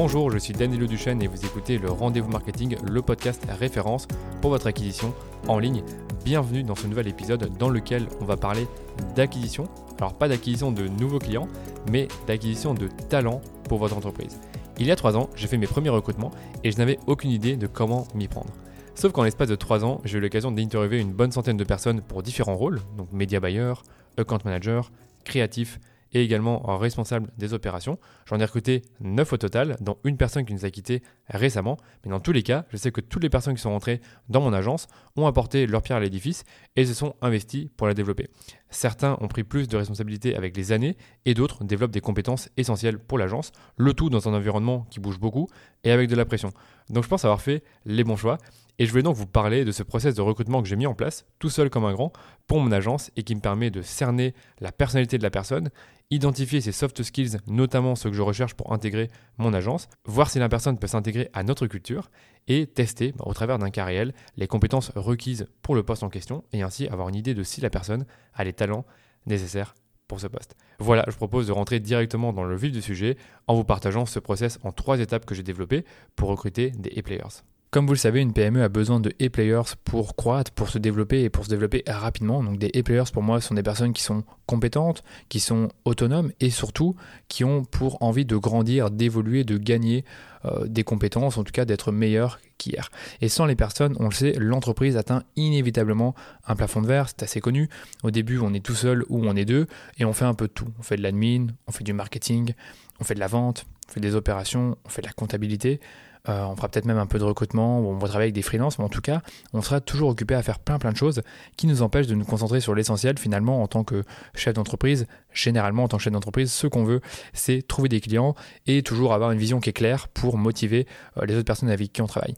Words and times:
Bonjour, 0.00 0.30
je 0.30 0.38
suis 0.38 0.52
Danilo 0.52 0.86
Duchesne 0.86 1.20
et 1.22 1.26
vous 1.26 1.44
écoutez 1.44 1.76
le 1.76 1.90
Rendez-vous 1.90 2.30
Marketing, 2.30 2.76
le 2.88 3.02
podcast 3.02 3.44
référence 3.58 4.06
pour 4.40 4.50
votre 4.50 4.68
acquisition 4.68 5.12
en 5.48 5.58
ligne. 5.58 5.82
Bienvenue 6.24 6.62
dans 6.62 6.76
ce 6.76 6.86
nouvel 6.86 7.08
épisode 7.08 7.50
dans 7.58 7.68
lequel 7.68 8.06
on 8.20 8.24
va 8.24 8.36
parler 8.36 8.68
d'acquisition. 9.16 9.64
Alors 9.98 10.14
pas 10.14 10.28
d'acquisition 10.28 10.70
de 10.70 10.86
nouveaux 10.86 11.18
clients, 11.18 11.48
mais 11.90 12.06
d'acquisition 12.28 12.74
de 12.74 12.86
talents 13.08 13.40
pour 13.68 13.78
votre 13.78 13.96
entreprise. 13.96 14.38
Il 14.78 14.86
y 14.86 14.92
a 14.92 14.94
trois 14.94 15.16
ans, 15.16 15.30
j'ai 15.34 15.48
fait 15.48 15.56
mes 15.56 15.66
premiers 15.66 15.90
recrutements 15.90 16.30
et 16.62 16.70
je 16.70 16.78
n'avais 16.78 17.00
aucune 17.08 17.32
idée 17.32 17.56
de 17.56 17.66
comment 17.66 18.06
m'y 18.14 18.28
prendre. 18.28 18.52
Sauf 18.94 19.10
qu'en 19.10 19.24
l'espace 19.24 19.48
de 19.48 19.56
trois 19.56 19.84
ans, 19.84 20.00
j'ai 20.04 20.18
eu 20.18 20.20
l'occasion 20.20 20.52
d'interviewer 20.52 21.00
une 21.00 21.12
bonne 21.12 21.32
centaine 21.32 21.56
de 21.56 21.64
personnes 21.64 22.02
pour 22.02 22.22
différents 22.22 22.54
rôles, 22.54 22.80
donc 22.96 23.10
média 23.10 23.40
buyer, 23.40 23.72
account 24.16 24.38
manager, 24.44 24.92
créatif, 25.24 25.80
et 26.12 26.22
également 26.22 26.58
responsable 26.76 27.30
des 27.36 27.54
opérations. 27.54 27.98
J'en 28.26 28.38
ai 28.38 28.44
recruté 28.44 28.82
9 29.00 29.32
au 29.32 29.36
total, 29.36 29.76
dont 29.80 29.98
une 30.04 30.16
personne 30.16 30.44
qui 30.44 30.54
nous 30.54 30.64
a 30.64 30.70
quitté 30.70 31.02
récemment. 31.28 31.76
Mais 32.04 32.10
dans 32.10 32.20
tous 32.20 32.32
les 32.32 32.42
cas, 32.42 32.64
je 32.70 32.76
sais 32.76 32.90
que 32.90 33.00
toutes 33.00 33.22
les 33.22 33.30
personnes 33.30 33.54
qui 33.54 33.62
sont 33.62 33.70
rentrées 33.70 34.00
dans 34.28 34.40
mon 34.40 34.52
agence 34.52 34.86
ont 35.16 35.26
apporté 35.26 35.66
leur 35.66 35.82
pierre 35.82 35.98
à 35.98 36.00
l'édifice 36.00 36.44
et 36.76 36.84
se 36.84 36.94
sont 36.94 37.14
investies 37.22 37.70
pour 37.76 37.86
la 37.86 37.94
développer. 37.94 38.28
Certains 38.70 39.16
ont 39.20 39.28
pris 39.28 39.44
plus 39.44 39.68
de 39.68 39.76
responsabilités 39.76 40.36
avec 40.36 40.56
les 40.56 40.72
années 40.72 40.96
et 41.24 41.34
d'autres 41.34 41.64
développent 41.64 41.90
des 41.90 42.00
compétences 42.00 42.48
essentielles 42.56 42.98
pour 42.98 43.18
l'agence, 43.18 43.52
le 43.76 43.94
tout 43.94 44.10
dans 44.10 44.28
un 44.28 44.34
environnement 44.34 44.86
qui 44.90 45.00
bouge 45.00 45.18
beaucoup 45.18 45.48
et 45.84 45.90
avec 45.90 46.08
de 46.08 46.16
la 46.16 46.24
pression. 46.24 46.52
Donc 46.90 47.04
je 47.04 47.08
pense 47.08 47.24
avoir 47.24 47.40
fait 47.40 47.62
les 47.86 48.04
bons 48.04 48.16
choix 48.16 48.38
et 48.78 48.86
je 48.86 48.90
voulais 48.90 49.02
donc 49.02 49.16
vous 49.16 49.26
parler 49.26 49.64
de 49.64 49.72
ce 49.72 49.82
process 49.82 50.14
de 50.14 50.20
recrutement 50.20 50.62
que 50.62 50.68
j'ai 50.68 50.76
mis 50.76 50.86
en 50.86 50.94
place, 50.94 51.26
tout 51.38 51.50
seul 51.50 51.68
comme 51.68 51.84
un 51.84 51.92
grand, 51.92 52.12
pour 52.46 52.60
mon 52.60 52.70
agence 52.70 53.10
et 53.16 53.24
qui 53.24 53.34
me 53.34 53.40
permet 53.40 53.70
de 53.70 53.82
cerner 53.82 54.34
la 54.60 54.70
personnalité 54.70 55.18
de 55.18 55.22
la 55.22 55.30
personne, 55.30 55.70
identifier 56.10 56.60
ses 56.60 56.72
soft 56.72 57.02
skills, 57.02 57.38
notamment 57.46 57.94
ceux 57.94 58.10
que 58.10 58.16
je 58.16 58.22
recherche 58.22 58.54
pour 58.54 58.72
intégrer 58.72 59.10
mon 59.36 59.52
agence, 59.52 59.88
voir 60.04 60.30
si 60.30 60.38
la 60.38 60.48
personne 60.48 60.78
peut 60.78 60.86
s'intégrer 60.86 61.28
à 61.32 61.42
notre 61.42 61.66
culture 61.66 62.10
et 62.46 62.66
tester 62.66 63.12
bah, 63.12 63.24
au 63.26 63.34
travers 63.34 63.58
d'un 63.58 63.70
cas 63.70 63.84
réel 63.84 64.14
les 64.36 64.46
compétences 64.46 64.90
requises 64.94 65.46
pour 65.62 65.74
le 65.74 65.82
poste 65.82 66.02
en 66.02 66.08
question 66.08 66.44
et 66.52 66.62
ainsi 66.62 66.88
avoir 66.88 67.08
une 67.08 67.14
idée 67.14 67.34
de 67.34 67.42
si 67.42 67.60
la 67.60 67.70
personne 67.70 68.06
a 68.34 68.44
les 68.44 68.52
talents 68.52 68.86
nécessaires 69.26 69.74
pour 70.06 70.20
ce 70.20 70.26
poste. 70.26 70.56
Voilà, 70.78 71.04
je 71.08 71.16
propose 71.16 71.46
de 71.48 71.52
rentrer 71.52 71.80
directement 71.80 72.32
dans 72.32 72.44
le 72.44 72.56
vif 72.56 72.72
du 72.72 72.80
sujet 72.80 73.18
en 73.46 73.54
vous 73.54 73.64
partageant 73.64 74.06
ce 74.06 74.18
process 74.18 74.58
en 74.62 74.72
trois 74.72 74.98
étapes 74.98 75.26
que 75.26 75.34
j'ai 75.34 75.42
développées 75.42 75.84
pour 76.16 76.30
recruter 76.30 76.70
des 76.70 76.90
e-players. 76.98 77.42
Comme 77.70 77.86
vous 77.86 77.92
le 77.92 77.98
savez, 77.98 78.20
une 78.20 78.32
PME 78.32 78.62
a 78.62 78.70
besoin 78.70 78.98
de 78.98 79.10
e-players 79.22 79.74
pour 79.84 80.16
croître, 80.16 80.52
pour 80.52 80.70
se 80.70 80.78
développer 80.78 81.24
et 81.24 81.28
pour 81.28 81.44
se 81.44 81.50
développer 81.50 81.82
rapidement. 81.86 82.42
Donc 82.42 82.58
des 82.58 82.68
e-players 82.68 83.10
pour 83.12 83.22
moi 83.22 83.42
sont 83.42 83.54
des 83.54 83.62
personnes 83.62 83.92
qui 83.92 84.02
sont 84.02 84.24
compétentes, 84.46 85.04
qui 85.28 85.38
sont 85.38 85.68
autonomes 85.84 86.32
et 86.40 86.48
surtout 86.48 86.96
qui 87.28 87.44
ont 87.44 87.64
pour 87.64 88.02
envie 88.02 88.24
de 88.24 88.36
grandir, 88.38 88.90
d'évoluer, 88.90 89.44
de 89.44 89.58
gagner 89.58 90.06
euh, 90.46 90.66
des 90.66 90.82
compétences, 90.82 91.36
en 91.36 91.44
tout 91.44 91.52
cas 91.52 91.66
d'être 91.66 91.92
meilleurs 91.92 92.40
qu'hier. 92.56 92.90
Et 93.20 93.28
sans 93.28 93.44
les 93.44 93.56
personnes, 93.56 93.94
on 94.00 94.06
le 94.06 94.14
sait, 94.14 94.32
l'entreprise 94.38 94.96
atteint 94.96 95.24
inévitablement 95.36 96.14
un 96.46 96.56
plafond 96.56 96.80
de 96.80 96.86
verre, 96.86 97.08
c'est 97.10 97.22
assez 97.22 97.42
connu. 97.42 97.68
Au 98.02 98.10
début, 98.10 98.38
on 98.38 98.54
est 98.54 98.64
tout 98.64 98.74
seul 98.74 99.04
ou 99.10 99.26
on 99.26 99.36
est 99.36 99.44
deux 99.44 99.66
et 99.98 100.06
on 100.06 100.14
fait 100.14 100.24
un 100.24 100.34
peu 100.34 100.48
de 100.48 100.52
tout. 100.54 100.68
On 100.78 100.82
fait 100.82 100.96
de 100.96 101.02
l'admin, 101.02 101.48
on 101.66 101.72
fait 101.72 101.84
du 101.84 101.92
marketing, 101.92 102.54
on 102.98 103.04
fait 103.04 103.14
de 103.14 103.20
la 103.20 103.26
vente, 103.26 103.66
on 103.90 103.92
fait 103.92 104.00
des 104.00 104.14
opérations, 104.14 104.78
on 104.86 104.88
fait 104.88 105.02
de 105.02 105.06
la 105.06 105.12
comptabilité. 105.12 105.80
Euh, 106.28 106.44
on 106.44 106.56
fera 106.56 106.68
peut-être 106.68 106.84
même 106.84 106.98
un 106.98 107.06
peu 107.06 107.18
de 107.18 107.24
recrutement, 107.24 107.80
on 107.80 107.98
va 107.98 108.08
travailler 108.08 108.26
avec 108.26 108.34
des 108.34 108.42
freelances, 108.42 108.78
mais 108.78 108.84
en 108.84 108.88
tout 108.88 109.00
cas, 109.00 109.22
on 109.52 109.62
sera 109.62 109.80
toujours 109.80 110.10
occupé 110.10 110.34
à 110.34 110.42
faire 110.42 110.58
plein 110.58 110.78
plein 110.78 110.92
de 110.92 110.96
choses 110.96 111.22
qui 111.56 111.66
nous 111.66 111.82
empêchent 111.82 112.06
de 112.06 112.14
nous 112.14 112.24
concentrer 112.24 112.60
sur 112.60 112.74
l'essentiel 112.74 113.18
finalement 113.18 113.62
en 113.62 113.66
tant 113.66 113.84
que 113.84 114.04
chef 114.34 114.54
d'entreprise. 114.54 115.06
Généralement, 115.32 115.84
en 115.84 115.88
tant 115.88 115.96
que 115.98 116.02
chef 116.02 116.12
d'entreprise, 116.12 116.50
ce 116.52 116.66
qu'on 116.66 116.84
veut, 116.84 117.00
c'est 117.32 117.66
trouver 117.66 117.88
des 117.88 118.00
clients 118.00 118.34
et 118.66 118.82
toujours 118.82 119.12
avoir 119.14 119.30
une 119.30 119.38
vision 119.38 119.60
qui 119.60 119.70
est 119.70 119.74
claire 119.74 120.08
pour 120.08 120.38
motiver 120.38 120.86
euh, 121.16 121.26
les 121.26 121.34
autres 121.34 121.46
personnes 121.46 121.70
avec 121.70 121.92
qui 121.92 122.02
on 122.02 122.06
travaille. 122.06 122.34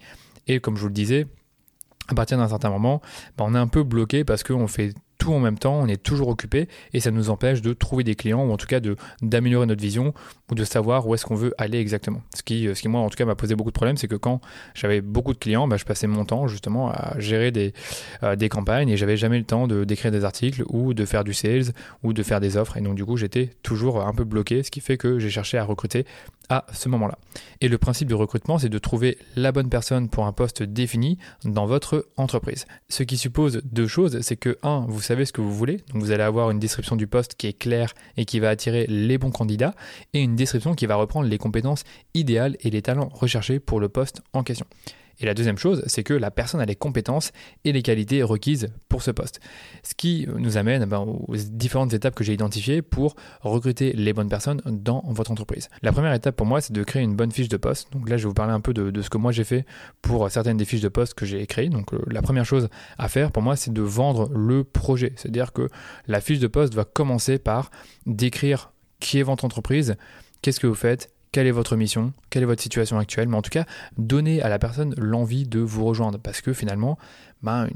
Et 0.46 0.60
comme 0.60 0.76
je 0.76 0.82
vous 0.82 0.88
le 0.88 0.94
disais, 0.94 1.26
à 2.08 2.14
partir 2.14 2.38
d'un 2.38 2.48
certain 2.48 2.70
moment, 2.70 3.00
bah, 3.36 3.44
on 3.46 3.54
est 3.54 3.58
un 3.58 3.68
peu 3.68 3.82
bloqué 3.82 4.24
parce 4.24 4.42
qu'on 4.42 4.66
fait 4.66 4.94
tout 5.20 5.34
en 5.34 5.38
même 5.38 5.58
temps, 5.58 5.78
on 5.78 5.86
est 5.86 6.02
toujours 6.02 6.28
occupé 6.28 6.66
et 6.94 7.00
ça 7.00 7.10
nous 7.10 7.28
empêche 7.28 7.60
de 7.60 7.74
trouver 7.74 8.02
des 8.04 8.14
clients 8.14 8.42
ou 8.42 8.52
en 8.52 8.56
tout 8.56 8.66
cas 8.66 8.80
d'améliorer 9.20 9.66
notre 9.66 9.82
vision 9.82 10.14
ou 10.50 10.54
de 10.54 10.64
savoir 10.64 11.06
où 11.06 11.14
est-ce 11.14 11.26
qu'on 11.26 11.34
veut 11.34 11.52
aller 11.58 11.78
exactement. 11.78 12.22
Ce 12.34 12.42
qui, 12.42 12.68
ce 12.74 12.80
qui 12.80 12.88
moi 12.88 13.02
en 13.02 13.10
tout 13.10 13.16
cas 13.16 13.26
m'a 13.26 13.34
posé 13.34 13.54
beaucoup 13.54 13.70
de 13.70 13.74
problèmes, 13.74 13.98
c'est 13.98 14.08
que 14.08 14.16
quand 14.16 14.40
j'avais 14.74 15.02
beaucoup 15.02 15.34
de 15.34 15.38
clients, 15.38 15.68
bah, 15.68 15.76
je 15.76 15.84
passais 15.84 16.06
mon 16.06 16.24
temps 16.24 16.48
justement 16.48 16.90
à 16.90 17.14
gérer 17.18 17.50
des, 17.52 17.74
euh, 18.22 18.34
des 18.34 18.48
campagnes 18.48 18.88
et 18.88 18.96
j'avais 18.96 19.18
jamais 19.18 19.38
le 19.38 19.44
temps 19.44 19.68
de 19.68 19.84
d'écrire 19.84 20.10
des 20.10 20.24
articles 20.24 20.64
ou 20.68 20.94
de 20.94 21.04
faire 21.04 21.22
du 21.22 21.34
sales 21.34 21.74
ou 22.02 22.14
de 22.14 22.22
faire 22.22 22.40
des 22.40 22.56
offres 22.56 22.78
et 22.78 22.80
donc 22.80 22.94
du 22.94 23.04
coup 23.04 23.18
j'étais 23.18 23.50
toujours 23.62 24.00
un 24.00 24.14
peu 24.14 24.24
bloqué, 24.24 24.62
ce 24.62 24.70
qui 24.70 24.80
fait 24.80 24.96
que 24.96 25.18
j'ai 25.18 25.30
cherché 25.30 25.58
à 25.58 25.64
recruter 25.64 26.06
à 26.50 26.66
ce 26.72 26.88
moment-là. 26.88 27.16
Et 27.60 27.68
le 27.68 27.78
principe 27.78 28.08
du 28.08 28.14
recrutement, 28.14 28.58
c'est 28.58 28.68
de 28.68 28.78
trouver 28.78 29.16
la 29.36 29.52
bonne 29.52 29.70
personne 29.70 30.08
pour 30.08 30.26
un 30.26 30.32
poste 30.32 30.62
défini 30.62 31.16
dans 31.44 31.64
votre 31.64 32.08
entreprise. 32.16 32.66
Ce 32.88 33.04
qui 33.04 33.16
suppose 33.16 33.62
deux 33.64 33.86
choses, 33.86 34.20
c'est 34.20 34.36
que 34.36 34.58
un, 34.62 34.84
vous 34.88 35.00
savez 35.10 35.24
ce 35.24 35.32
que 35.32 35.40
vous 35.40 35.52
voulez, 35.52 35.78
donc 35.92 36.02
vous 36.02 36.12
allez 36.12 36.22
avoir 36.22 36.52
une 36.52 36.60
description 36.60 36.94
du 36.94 37.08
poste 37.08 37.34
qui 37.34 37.48
est 37.48 37.52
claire 37.52 37.94
et 38.16 38.24
qui 38.24 38.38
va 38.38 38.48
attirer 38.48 38.86
les 38.86 39.18
bons 39.18 39.32
candidats, 39.32 39.74
et 40.12 40.20
une 40.20 40.36
description 40.36 40.74
qui 40.74 40.86
va 40.86 40.94
reprendre 40.94 41.28
les 41.28 41.36
compétences 41.36 41.82
idéales 42.14 42.56
et 42.60 42.70
les 42.70 42.80
talents 42.80 43.08
recherchés 43.12 43.58
pour 43.58 43.80
le 43.80 43.88
poste 43.88 44.22
en 44.32 44.44
question. 44.44 44.66
Et 45.20 45.26
la 45.26 45.34
deuxième 45.34 45.58
chose, 45.58 45.82
c'est 45.86 46.02
que 46.02 46.14
la 46.14 46.30
personne 46.30 46.60
a 46.60 46.64
les 46.64 46.74
compétences 46.74 47.32
et 47.64 47.72
les 47.72 47.82
qualités 47.82 48.22
requises 48.22 48.68
pour 48.88 49.02
ce 49.02 49.10
poste. 49.10 49.40
Ce 49.82 49.94
qui 49.94 50.26
nous 50.36 50.56
amène 50.56 50.84
ben, 50.86 50.98
aux 50.98 51.36
différentes 51.36 51.92
étapes 51.92 52.14
que 52.14 52.24
j'ai 52.24 52.32
identifiées 52.32 52.82
pour 52.82 53.14
recruter 53.42 53.92
les 53.92 54.12
bonnes 54.12 54.28
personnes 54.28 54.62
dans 54.64 55.04
votre 55.08 55.30
entreprise. 55.30 55.68
La 55.82 55.92
première 55.92 56.14
étape 56.14 56.36
pour 56.36 56.46
moi, 56.46 56.60
c'est 56.60 56.72
de 56.72 56.82
créer 56.82 57.02
une 57.02 57.16
bonne 57.16 57.32
fiche 57.32 57.48
de 57.48 57.56
poste. 57.56 57.92
Donc 57.92 58.08
là, 58.08 58.16
je 58.16 58.22
vais 58.24 58.28
vous 58.28 58.34
parler 58.34 58.52
un 58.52 58.60
peu 58.60 58.72
de, 58.72 59.02
ce 59.02 59.10
que 59.10 59.18
moi 59.18 59.32
j'ai 59.32 59.44
fait 59.44 59.66
pour 60.02 60.30
certaines 60.30 60.56
des 60.56 60.64
fiches 60.64 60.80
de 60.80 60.88
poste 60.88 61.14
que 61.14 61.26
j'ai 61.26 61.46
créées. 61.46 61.68
Donc 61.68 61.92
euh, 61.92 62.00
la 62.06 62.22
première 62.22 62.44
chose 62.44 62.68
à 62.98 63.08
faire 63.08 63.30
pour 63.30 63.42
moi, 63.42 63.56
c'est 63.56 63.72
de 63.72 63.82
vendre 63.82 64.30
le 64.32 64.64
projet. 64.64 65.12
C'est-à-dire 65.16 65.52
que 65.52 65.68
la 66.06 66.20
fiche 66.20 66.38
de 66.38 66.46
poste 66.46 66.74
va 66.74 66.84
commencer 66.84 67.38
par 67.38 67.70
décrire 68.06 68.72
qui 69.00 69.18
est 69.18 69.22
votre 69.22 69.44
entreprise, 69.44 69.96
qu'est-ce 70.42 70.60
que 70.60 70.66
vous 70.66 70.74
faites, 70.74 71.10
quelle 71.32 71.46
est 71.46 71.52
votre 71.52 71.76
mission, 71.76 72.12
quelle 72.28 72.42
est 72.42 72.46
votre 72.46 72.62
situation 72.62 72.98
actuelle, 72.98 73.28
mais 73.28 73.36
en 73.36 73.42
tout 73.42 73.50
cas, 73.50 73.64
donner 73.96 74.42
à 74.42 74.48
la 74.48 74.58
personne 74.58 74.94
l'envie 74.96 75.46
de 75.46 75.60
vous 75.60 75.84
rejoindre, 75.84 76.18
parce 76.18 76.40
que 76.40 76.52
finalement, 76.52 76.98
ben, 77.42 77.68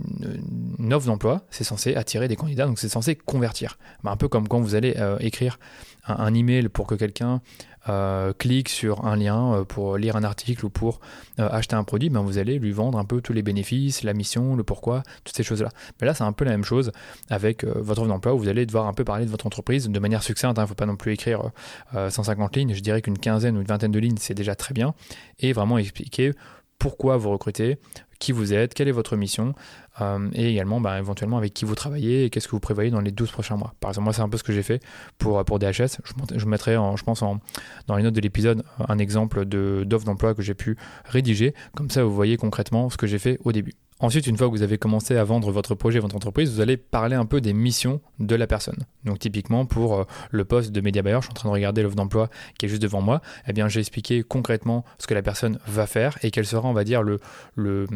une, 0.79 0.93
offre 0.93 1.07
d'emploi, 1.07 1.43
c'est 1.51 1.65
censé 1.65 1.95
attirer 1.95 2.29
des 2.29 2.37
candidats, 2.37 2.67
donc 2.67 2.79
c'est 2.79 2.89
censé 2.89 3.15
convertir. 3.15 3.79
Ben, 4.03 4.13
un 4.13 4.17
peu 4.17 4.29
comme 4.29 4.47
quand 4.47 4.61
vous 4.61 4.75
allez 4.75 4.95
euh, 4.99 5.17
écrire 5.21 5.59
un, 6.07 6.35
email 6.35 6.69
pour 6.69 6.87
que 6.87 6.95
quelqu'un 6.95 7.41
euh, 7.89 8.35
clique 8.35 8.69
sur 8.69 9.07
un 9.07 9.17
lien 9.17 9.55
euh, 9.55 9.65
pour 9.65 9.97
lire 9.97 10.17
un 10.17 10.25
article 10.25 10.67
ou 10.67 10.71
pour 10.71 11.01
acheter 11.39 11.77
un 11.77 11.85
produit, 11.85 12.11
ben 12.11 12.21
vous 12.21 12.37
allez 12.37 12.59
lui 12.59 12.73
vendre 12.73 12.99
un 12.99 13.05
peu 13.05 13.23
tous 13.23 13.33
les 13.33 13.43
bénéfices, 13.43 14.03
la 14.03 14.13
mission, 14.13 14.55
le 14.55 14.65
pourquoi, 14.65 15.03
toutes 15.25 15.37
ces 15.37 15.43
choses-là. 15.43 15.71
Mais 16.01 16.07
là, 16.07 16.15
c'est 16.15 16.25
un 16.25 16.33
peu 16.33 16.45
la 16.45 16.51
même 16.51 16.65
chose 16.65 16.93
avec 17.31 17.65
votre 17.65 18.03
offre 18.03 18.09
d'emploi 18.09 18.35
où 18.35 18.39
vous 18.39 18.49
allez 18.49 18.67
devoir 18.67 18.87
un 18.87 18.93
peu 18.93 19.05
parler 19.05 19.25
de 19.25 19.31
votre 19.31 19.47
entreprise 19.47 19.89
de 19.89 19.99
manière 19.99 20.23
succincte. 20.23 20.59
Il 20.59 20.61
hein. 20.61 20.65
ne 20.65 20.69
faut 20.69 20.75
pas 20.75 20.87
non 20.87 20.97
plus 20.97 21.13
écrire 21.13 21.51
150 21.93 22.57
lignes. 22.57 22.75
Je 22.75 22.81
dirais 22.81 23.01
qu'une 23.01 23.19
quinzaine 23.19 23.57
ou 23.57 23.61
une 23.61 23.67
vingtaine 23.67 23.93
de 23.93 23.99
lignes, 23.99 24.19
c'est 24.19 24.35
déjà 24.35 24.55
très 24.55 24.75
bien. 24.75 24.95
Et 25.41 25.53
vraiment 25.53 25.79
expliquer 25.79 26.33
pourquoi 26.79 27.17
vous 27.17 27.31
recrutez, 27.31 27.79
qui 28.25 28.33
vous 28.33 28.55
êtes, 28.55 28.73
quelle 28.73 28.89
est 28.89 28.93
votre 28.93 29.17
mission, 29.17 29.55
euh, 30.01 30.31
et 30.33 30.51
également 30.51 30.81
bah, 30.81 30.99
éventuellement 30.99 31.37
avec 31.37 31.53
qui 31.53 31.67
vous 31.67 31.75
travaillez 31.75 32.25
et 32.25 32.31
qu'est-ce 32.31 32.47
que 32.47 32.53
vous 32.53 32.61
prévoyez 32.61 32.91
dans 32.91 33.03
les 33.03 33.11
12 33.11 33.31
prochains 33.31 33.57
mois. 33.57 33.75
Par 33.81 33.91
exemple, 33.91 34.05
moi, 34.05 34.13
c'est 34.15 34.23
un 34.23 34.31
peu 34.31 34.39
ce 34.39 34.43
que 34.43 34.53
j'ai 34.53 34.63
fait 34.63 34.83
pour, 35.19 35.45
DHS. 35.45 36.01
Je, 36.35 36.47
mettrai, 36.47 36.79
en, 36.79 36.97
je 36.97 37.05
pense, 37.05 37.21
en, 37.21 37.39
dans 37.87 37.97
les 37.97 38.03
notes 38.03 38.15
de 38.15 38.23
l'épisode, 38.23 38.65
un 38.89 38.99
exemple 38.99 39.45
d'offre 39.45 40.07
d'emploi 40.07 40.35
que 40.35 40.41
j'ai 40.41 40.55
pu 40.55 40.79
rédiger. 41.05 41.55
Comme 41.77 41.91
ça, 41.91 42.03
vous 42.03 42.15
voyez 42.15 42.39
concrètement 42.39 42.89
ce 42.89 42.97
que 42.97 43.07
j'ai 43.07 43.19
fait 43.19 43.39
au 43.45 43.53
début. 43.53 43.75
Ensuite, 44.01 44.27
une 44.27 44.37
fois 44.37 44.49
que 44.49 44.53
vous 44.53 44.63
avez 44.63 44.77
commencé 44.77 45.17
à 45.17 45.23
vendre 45.23 45.53
votre 45.53 45.75
projet, 45.75 46.01
votre 46.01 46.17
entreprise, 46.17 46.53
vous 46.53 46.61
allez 46.61 46.77
parler 46.77 47.15
un 47.15 47.27
peu 47.27 47.41
des 47.41 47.53
missions 47.53 48.01
de 48.19 48.35
la 48.35 48.47
personne. 48.47 48.85
Donc 49.05 49.21
typiquement 49.21 49.67
pour 49.67 50.01
euh, 50.01 50.05
le 50.31 50.45
poste 50.45 50.73
de 50.73 50.81
média 50.81 51.03
buyer, 51.03 51.19
je 51.21 51.27
suis 51.27 51.31
en 51.31 51.35
train 51.35 51.49
de 51.49 51.55
regarder 51.55 51.83
l'offre 51.83 51.95
d'emploi 51.95 52.29
qui 52.59 52.67
est 52.67 52.69
juste 52.69 52.83
devant 52.83 53.01
moi, 53.01 53.21
eh 53.47 53.53
bien 53.53 53.69
j'ai 53.69 53.81
expliqué 53.81 54.23
concrètement 54.23 54.85
ce 54.99 55.07
que 55.07 55.15
la 55.15 55.23
personne 55.23 55.59
va 55.67 55.87
faire 55.87 56.19
et 56.23 56.31
quel 56.31 56.45
sera, 56.45 56.69
on 56.69 56.73
va 56.73 56.85
dire, 56.85 57.03
le, 57.03 57.21
le, 57.55 57.87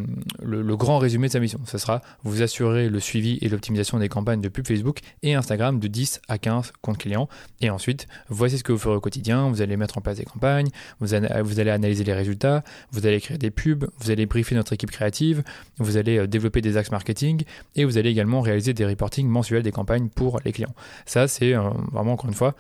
le, 0.41 0.77
grand 0.77 0.99
résumé 0.99 1.27
de 1.27 1.33
sa 1.33 1.41
mission. 1.41 1.59
Ce 1.67 1.79
sera 1.79 2.01
vous 2.23 2.43
assurer 2.43 2.89
le 2.89 3.01
suivi 3.01 3.39
et 3.41 3.49
l'optimisation 3.49 3.99
des 3.99 4.09
campagnes 4.09 4.41
de 4.41 4.49
pub 4.49 4.67
Facebook 4.67 5.01
et 5.23 5.35
Instagram 5.35 5.81
de 5.81 5.89
10 5.89 6.21
à 6.29 6.39
15 6.39 6.73
comptes 6.81 6.99
clients. 6.99 7.29
Et 7.61 7.71
ensuite, 7.71 8.07
voici 8.29 8.59
ce 8.59 8.65
que 8.65 8.71
vous 8.71 8.79
ferez 8.79 8.95
au 8.95 9.01
quotidien. 9.01 9.49
Vous 9.49 9.63
allez 9.63 9.77
mettre 9.77 9.99
en 9.99 10.01
place 10.01 10.19
des 10.19 10.25
campagnes, 10.25 10.69
vous 11.01 11.15
allez, 11.15 11.71
analyser 11.71 12.05
les 12.05 12.15
résultats, 12.15 12.63
vous 12.93 13.07
allez 13.07 13.17
écrire 13.17 13.39
des 13.39 13.51
pubs, 13.51 13.87
vous 13.99 14.11
allez 14.11 14.27
briefer 14.27 14.55
notre 14.55 14.73
équipe 14.73 14.91
créative, 14.91 15.43
vous 15.89 15.97
allez 15.97 16.27
développer 16.27 16.61
des 16.61 16.77
axes 16.77 16.91
marketing 16.91 17.43
et 17.75 17.85
vous 17.85 17.99
allez 17.99 18.11
également 18.11 18.41
réaliser 18.41 18.75
des 18.75 18.87
reportings 18.87 19.29
mensuels 19.29 19.63
des 19.63 19.73
campagnes 19.73 20.09
pour 20.09 20.41
les 20.45 20.53
clients. 20.53 20.75
Ça, 21.07 21.29
c'est 21.29 21.53
vraiment, 21.53 22.13
encore 22.13 22.29
une 22.29 22.35
fois, 22.35 22.55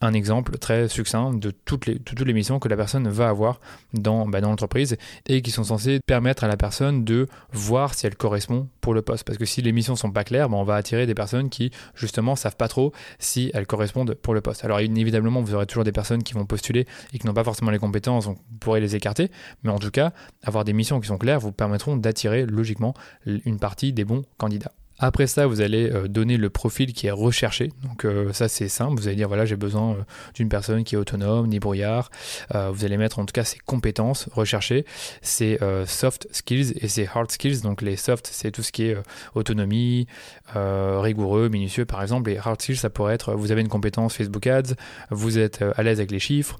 un 0.00 0.12
exemple 0.12 0.56
très 0.58 0.88
succinct 0.88 1.34
de 1.34 1.50
toutes 1.50 1.86
les, 1.86 1.98
toutes 1.98 2.20
les 2.20 2.32
missions 2.32 2.58
que 2.58 2.68
la 2.68 2.76
personne 2.76 3.08
va 3.08 3.28
avoir 3.28 3.60
dans, 3.92 4.26
bah, 4.26 4.40
dans 4.40 4.48
l'entreprise 4.48 4.96
et 5.26 5.42
qui 5.42 5.50
sont 5.50 5.64
censées 5.64 6.00
permettre 6.00 6.44
à 6.44 6.48
la 6.48 6.56
personne 6.56 7.04
de 7.04 7.26
voir 7.52 7.94
si 7.94 8.06
elle 8.06 8.16
correspond 8.16 8.68
pour 8.80 8.94
le 8.94 9.02
poste. 9.02 9.24
Parce 9.24 9.38
que 9.38 9.44
si 9.44 9.60
les 9.60 9.72
missions 9.72 9.96
sont 9.96 10.10
pas 10.10 10.24
claires, 10.24 10.48
bah, 10.48 10.56
on 10.56 10.64
va 10.64 10.76
attirer 10.76 11.06
des 11.06 11.14
personnes 11.14 11.50
qui 11.50 11.70
justement 11.94 12.34
savent 12.36 12.56
pas 12.56 12.68
trop 12.68 12.92
si 13.18 13.50
elles 13.52 13.66
correspondent 13.66 14.14
pour 14.14 14.34
le 14.34 14.40
poste. 14.40 14.64
Alors 14.64 14.80
évidemment, 14.80 15.42
vous 15.42 15.54
aurez 15.54 15.66
toujours 15.66 15.84
des 15.84 15.92
personnes 15.92 16.22
qui 16.22 16.34
vont 16.34 16.46
postuler 16.46 16.86
et 17.12 17.18
qui 17.18 17.26
n'ont 17.26 17.34
pas 17.34 17.44
forcément 17.44 17.70
les 17.70 17.78
compétences, 17.78 18.24
donc 18.24 18.38
vous 18.38 18.58
pourrez 18.58 18.80
les 18.80 18.96
écarter. 18.96 19.30
Mais 19.62 19.70
en 19.70 19.78
tout 19.78 19.90
cas, 19.90 20.12
avoir 20.42 20.64
des 20.64 20.72
missions 20.72 21.00
qui 21.00 21.08
sont 21.08 21.18
claires 21.18 21.40
vous 21.40 21.52
permettront 21.52 21.96
d'attirer 21.96 22.46
logiquement 22.46 22.94
une 23.26 23.58
partie 23.58 23.92
des 23.92 24.04
bons 24.04 24.24
candidats. 24.38 24.72
Après 25.00 25.26
ça, 25.26 25.46
vous 25.46 25.62
allez 25.62 25.90
euh, 25.90 26.08
donner 26.08 26.36
le 26.36 26.50
profil 26.50 26.92
qui 26.92 27.06
est 27.06 27.10
recherché. 27.10 27.70
Donc 27.82 28.04
euh, 28.04 28.32
ça, 28.34 28.48
c'est 28.48 28.68
simple. 28.68 29.00
Vous 29.00 29.08
allez 29.08 29.16
dire, 29.16 29.28
voilà, 29.28 29.46
j'ai 29.46 29.56
besoin 29.56 29.92
euh, 29.92 30.02
d'une 30.34 30.50
personne 30.50 30.84
qui 30.84 30.94
est 30.94 30.98
autonome, 30.98 31.48
débrouillard. 31.48 32.10
vous 32.52 32.84
allez 32.84 32.98
mettre 32.98 33.18
en 33.18 33.24
tout 33.24 33.32
cas 33.32 33.44
ses 33.44 33.58
compétences 33.58 34.28
recherchées, 34.32 34.84
ses 35.22 35.58
soft 35.86 36.28
skills 36.32 36.74
et 36.80 36.88
ses 36.88 37.08
hard 37.12 37.30
skills. 37.30 37.62
Donc 37.62 37.80
les 37.80 37.96
soft, 37.96 38.28
c'est 38.30 38.50
tout 38.50 38.62
ce 38.62 38.72
qui 38.72 38.84
est 38.84 38.96
autonomie, 39.34 40.06
rigoureux, 40.54 41.48
minutieux 41.48 41.86
par 41.86 42.02
exemple. 42.02 42.30
Et 42.30 42.38
hard 42.38 42.60
skills, 42.60 42.76
ça 42.76 42.90
pourrait 42.90 43.14
être, 43.14 43.34
vous 43.34 43.52
avez 43.52 43.62
une 43.62 43.68
compétence 43.68 44.14
Facebook 44.14 44.46
Ads, 44.46 44.74
vous 45.10 45.38
êtes 45.38 45.64
à 45.76 45.82
l'aise 45.82 45.98
avec 45.98 46.10
les 46.10 46.18
chiffres. 46.18 46.58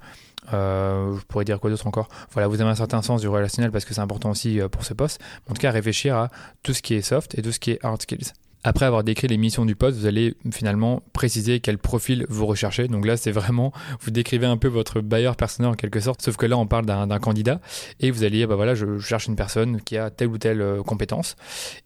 Je 0.51 1.25
pourrais 1.27 1.45
dire 1.45 1.61
quoi 1.61 1.71
d'autre 1.71 1.87
encore? 1.87 2.09
Voilà, 2.33 2.49
vous 2.49 2.61
avez 2.61 2.71
un 2.71 2.75
certain 2.75 3.03
sens 3.03 3.21
du 3.21 3.29
relationnel 3.29 3.71
parce 3.71 3.85
que 3.85 3.95
c'est 3.95 4.01
important 4.01 4.31
aussi 4.31 4.61
pour 4.71 4.85
ce 4.85 4.95
poste. 4.95 5.21
En 5.49 5.55
tout 5.55 5.61
cas, 5.61 5.71
réfléchir 5.71 6.17
à 6.17 6.31
tout 6.63 6.75
ce 6.75 6.83
qui 6.83 6.95
est 6.95 7.03
soft 7.03 7.39
et 7.39 7.43
tout 7.43 7.53
ce 7.53 7.61
qui 7.61 7.73
est 7.73 7.85
hard 7.85 8.03
skills. 8.03 8.33
Après 8.63 8.85
avoir 8.85 9.05
décrit 9.05 9.27
les 9.27 9.39
missions 9.39 9.65
du 9.65 9.75
poste, 9.75 9.99
vous 9.99 10.07
allez 10.07 10.35
finalement 10.53 11.03
préciser 11.15 11.61
quel 11.61 11.79
profil 11.79 12.27
vous 12.29 12.45
recherchez. 12.45 12.89
Donc 12.89 13.07
là, 13.07 13.17
c'est 13.17 13.31
vraiment, 13.31 13.73
vous 14.01 14.11
décrivez 14.11 14.47
un 14.47 14.59
peu 14.59 14.69
votre 14.69 15.01
bailleur 15.01 15.37
personnel 15.37 15.73
en 15.73 15.75
quelque 15.75 16.01
sorte, 16.01 16.21
sauf 16.21 16.37
que 16.37 16.45
là, 16.45 16.59
on 16.59 16.67
parle 16.67 16.85
d'un 16.85 17.19
candidat 17.19 17.61
et 18.01 18.11
vous 18.11 18.23
allez 18.23 18.47
bah 18.47 18.57
voilà, 18.57 18.75
je 18.75 18.99
cherche 18.99 19.27
une 19.27 19.37
personne 19.37 19.81
qui 19.81 19.97
a 19.97 20.11
telle 20.11 20.29
ou 20.29 20.39
telle 20.39 20.61
euh, 20.61 20.83
compétence. 20.83 21.37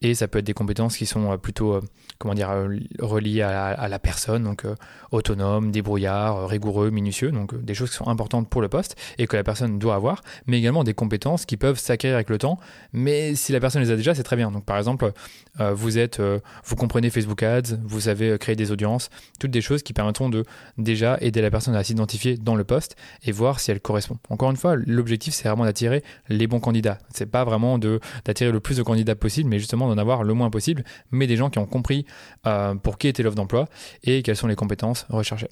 Et 0.03 0.15
ça 0.15 0.29
peut 0.29 0.41
être 0.41 0.45
des 0.45 0.55
compétences 0.55 0.97
qui 0.97 1.07
sont 1.07 1.33
euh, 1.33 1.37
plutôt, 1.37 1.75
euh, 1.75 1.81
comment 2.19 2.35
dire, 2.35 2.51
reliées 2.99 3.43
à 3.43 3.89
la, 3.89 3.99
personne, 3.99 4.45
donc 4.45 4.67
autonome, 5.13 5.71
débrouillard, 5.71 6.49
rigoureux, 6.49 6.91
minutieux, 6.91 7.31
donc 7.31 7.55
des 7.55 7.75
choses 7.75 7.91
qui 7.91 7.97
sont 7.97 8.09
importantes 8.09 8.49
pour 8.49 8.61
le 8.61 8.69
poste 8.69 8.97
et 9.19 9.27
que 9.27 9.37
la 9.37 9.45
personne 9.45 9.79
doit 9.79 9.95
avoir, 9.95 10.23
mais 10.47 10.59
également 10.59 10.85
des 10.85 10.95
compétences 10.95 11.47
qui 11.47 11.57
peuvent 11.57 11.79
s'acquérir 11.79 12.17
avec 12.17 12.29
le 12.29 12.39
temps. 12.39 12.59
Mais 12.93 13.35
si 13.35 13.53
la 13.53 13.61
personne 13.61 13.83
les 13.83 13.91
a 13.91 13.97
déjà, 13.97 14.15
c'est 14.15 14.25
très 14.25 14.37
bien. 14.37 14.51
Donc 14.51 14.65
par 14.65 14.77
exemple, 14.77 15.13
vous 15.59 15.99
êtes 15.99 16.21
vous 16.65 16.77
comprenez 16.77 17.11
Facebook 17.11 17.43
Ads, 17.43 17.77
vous 17.83 18.01
savez 18.01 18.31
euh, 18.31 18.39
créer 18.39 18.57
des 18.57 18.73
audiences, 18.73 19.11
toutes 19.39 19.51
des 19.51 19.61
choses 19.61 19.83
qui 19.83 19.93
permettront 19.93 20.29
de 20.29 20.45
déjà 20.79 21.19
aider 21.21 21.41
la 21.43 21.51
personne 21.51 21.75
à 21.75 21.85
s'identifier 21.85 22.37
dans 22.37 22.57
le 22.57 22.65
poste 22.65 22.97
et 23.25 23.33
voir 23.33 23.61
si 23.61 23.71
elle 23.71 23.81
correspond. 23.81 24.19
Encore 24.31 24.51
une 24.51 24.57
fois, 24.57 24.77
l'objectif 24.77 25.35
c'est 25.35 25.49
vraiment 25.49 25.65
d'attirer 25.65 26.03
les 26.29 26.47
bons 26.47 26.61
candidats. 26.61 26.99
C'est 27.13 27.31
pas 27.31 27.45
vraiment 27.45 27.79
d'attirer 27.79 28.51
le 28.51 28.61
plus 28.61 28.77
de 28.77 28.83
candidats 28.83 29.15
possible, 29.15 29.49
mais 29.51 29.59
justement 29.59 29.89
d'en 29.89 29.99
avoir 29.99 30.25
le 30.25 30.35
moins 30.35 30.51
possible, 30.51 30.85
mais 31.11 31.27
des 31.27 31.37
gens 31.37 31.51
qui 31.51 31.59
ont 31.59 31.67
compris 31.67 32.07
euh, 32.47 32.75
pour 32.75 32.99
qui 32.99 33.09
était 33.09 33.23
l'offre 33.23 33.37
d'emploi 33.37 33.69
et 34.03 34.23
quelles 34.23 34.37
sont 34.37 34.49
les 34.49 34.57
compétences 34.57 35.07
recherchées. 35.09 35.49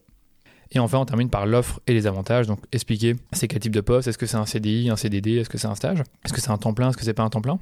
Et 0.75 0.79
enfin, 0.79 0.99
on 0.99 1.05
termine 1.05 1.29
par 1.29 1.47
l'offre 1.47 1.81
et 1.87 1.93
les 1.93 2.07
avantages. 2.07 2.47
Donc, 2.47 2.61
expliquer 2.73 3.15
c'est 3.33 3.47
quel 3.47 3.61
type 3.61 3.75
de 3.75 3.83
poste, 3.83 4.09
est-ce 4.09 4.17
que 4.17 4.27
c'est 4.27 4.39
un 4.39 4.47
CDI, 4.47 4.89
un 4.89 4.97
CDD, 4.97 5.37
est-ce 5.37 5.51
que 5.51 5.59
c'est 5.59 5.67
un 5.67 5.75
stage, 5.75 6.01
est-ce 6.25 6.33
que 6.33 6.41
c'est 6.41 6.51
un 6.51 6.59
temps 6.59 6.73
plein, 6.73 6.89
est-ce 6.89 6.97
que 6.97 7.05
c'est 7.05 7.13
pas 7.13 7.23
un 7.23 7.31
temps 7.31 7.43
plein? 7.43 7.59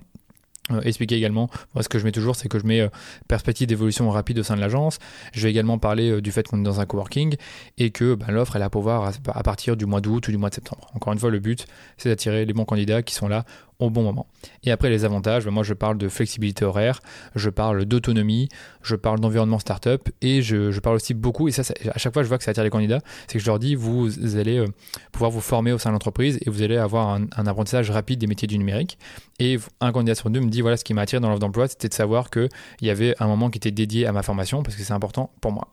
Euh, 0.70 0.80
expliquer 0.82 1.16
également, 1.16 1.50
moi 1.74 1.82
ce 1.82 1.88
que 1.88 1.98
je 1.98 2.04
mets 2.04 2.12
toujours, 2.12 2.36
c'est 2.36 2.48
que 2.48 2.58
je 2.58 2.66
mets 2.66 2.80
euh, 2.80 2.88
perspective 3.26 3.66
d'évolution 3.66 4.08
rapide 4.10 4.38
au 4.38 4.42
sein 4.42 4.54
de 4.54 4.60
l'agence. 4.60 4.98
Je 5.32 5.42
vais 5.42 5.50
également 5.50 5.78
parler 5.78 6.10
euh, 6.10 6.20
du 6.20 6.30
fait 6.30 6.46
qu'on 6.46 6.60
est 6.60 6.64
dans 6.64 6.80
un 6.80 6.86
coworking 6.86 7.36
et 7.78 7.90
que 7.90 8.14
ben, 8.14 8.30
l'offre 8.30 8.56
elle 8.56 8.62
a 8.62 8.70
pouvoir 8.70 9.04
à, 9.04 9.38
à 9.38 9.42
partir 9.42 9.76
du 9.76 9.86
mois 9.86 10.00
d'août 10.00 10.28
ou 10.28 10.30
du 10.30 10.36
mois 10.36 10.50
de 10.50 10.54
septembre. 10.54 10.90
Encore 10.94 11.12
une 11.12 11.18
fois, 11.18 11.30
le 11.30 11.40
but 11.40 11.66
c'est 11.96 12.08
d'attirer 12.08 12.44
les 12.44 12.52
bons 12.52 12.64
candidats 12.66 13.02
qui 13.02 13.14
sont 13.14 13.26
là 13.26 13.44
au 13.80 13.90
bon 13.90 14.02
moment. 14.02 14.26
Et 14.64 14.70
après 14.70 14.90
les 14.90 15.04
avantages, 15.04 15.44
ben, 15.44 15.50
moi 15.50 15.62
je 15.62 15.74
parle 15.74 15.98
de 15.98 16.08
flexibilité 16.08 16.64
horaire, 16.64 17.00
je 17.34 17.50
parle 17.50 17.84
d'autonomie, 17.84 18.48
je 18.82 18.96
parle 18.96 19.20
d'environnement 19.20 19.58
startup 19.58 20.08
et 20.22 20.42
je, 20.42 20.78
parle 20.80 20.96
aussi 20.96 21.14
beaucoup, 21.14 21.48
et 21.48 21.52
ça, 21.52 21.62
à 21.92 21.98
chaque 21.98 22.12
fois 22.12 22.22
je 22.22 22.28
vois 22.28 22.38
que 22.38 22.44
ça 22.44 22.52
attire 22.52 22.64
les 22.64 22.70
candidats, 22.70 23.00
c'est 23.26 23.38
que 23.38 23.44
je 23.44 23.46
leur 23.46 23.58
dis 23.58 23.74
vous 23.74 24.36
allez 24.36 24.58
euh, 24.58 24.66
pouvoir 25.12 25.30
vous 25.30 25.40
former 25.40 25.72
au 25.72 25.78
sein 25.78 25.90
de 25.90 25.94
l'entreprise 25.94 26.38
et 26.44 26.50
vous 26.50 26.62
allez 26.62 26.76
avoir 26.76 27.08
un, 27.08 27.24
un, 27.36 27.46
apprentissage 27.46 27.90
rapide 27.90 28.20
des 28.20 28.26
métiers 28.26 28.48
du 28.48 28.58
numérique. 28.58 28.98
Et 29.38 29.58
un 29.80 29.92
candidat 29.92 30.14
sur 30.14 30.30
deux 30.30 30.40
me 30.40 30.48
dit 30.48 30.60
voilà 30.60 30.76
ce 30.76 30.84
qui 30.84 30.94
m'a 30.94 31.02
attiré 31.02 31.20
dans 31.20 31.28
l'offre 31.28 31.40
d'emploi, 31.40 31.68
c'était 31.68 31.88
de 31.88 31.94
savoir 31.94 32.30
qu'il 32.30 32.48
y 32.82 32.90
avait 32.90 33.14
un 33.20 33.26
moment 33.26 33.50
qui 33.50 33.58
était 33.58 33.70
dédié 33.70 34.06
à 34.06 34.12
ma 34.12 34.22
formation 34.22 34.62
parce 34.62 34.76
que 34.76 34.82
c'est 34.82 34.92
important 34.92 35.30
pour 35.40 35.52
moi. 35.52 35.68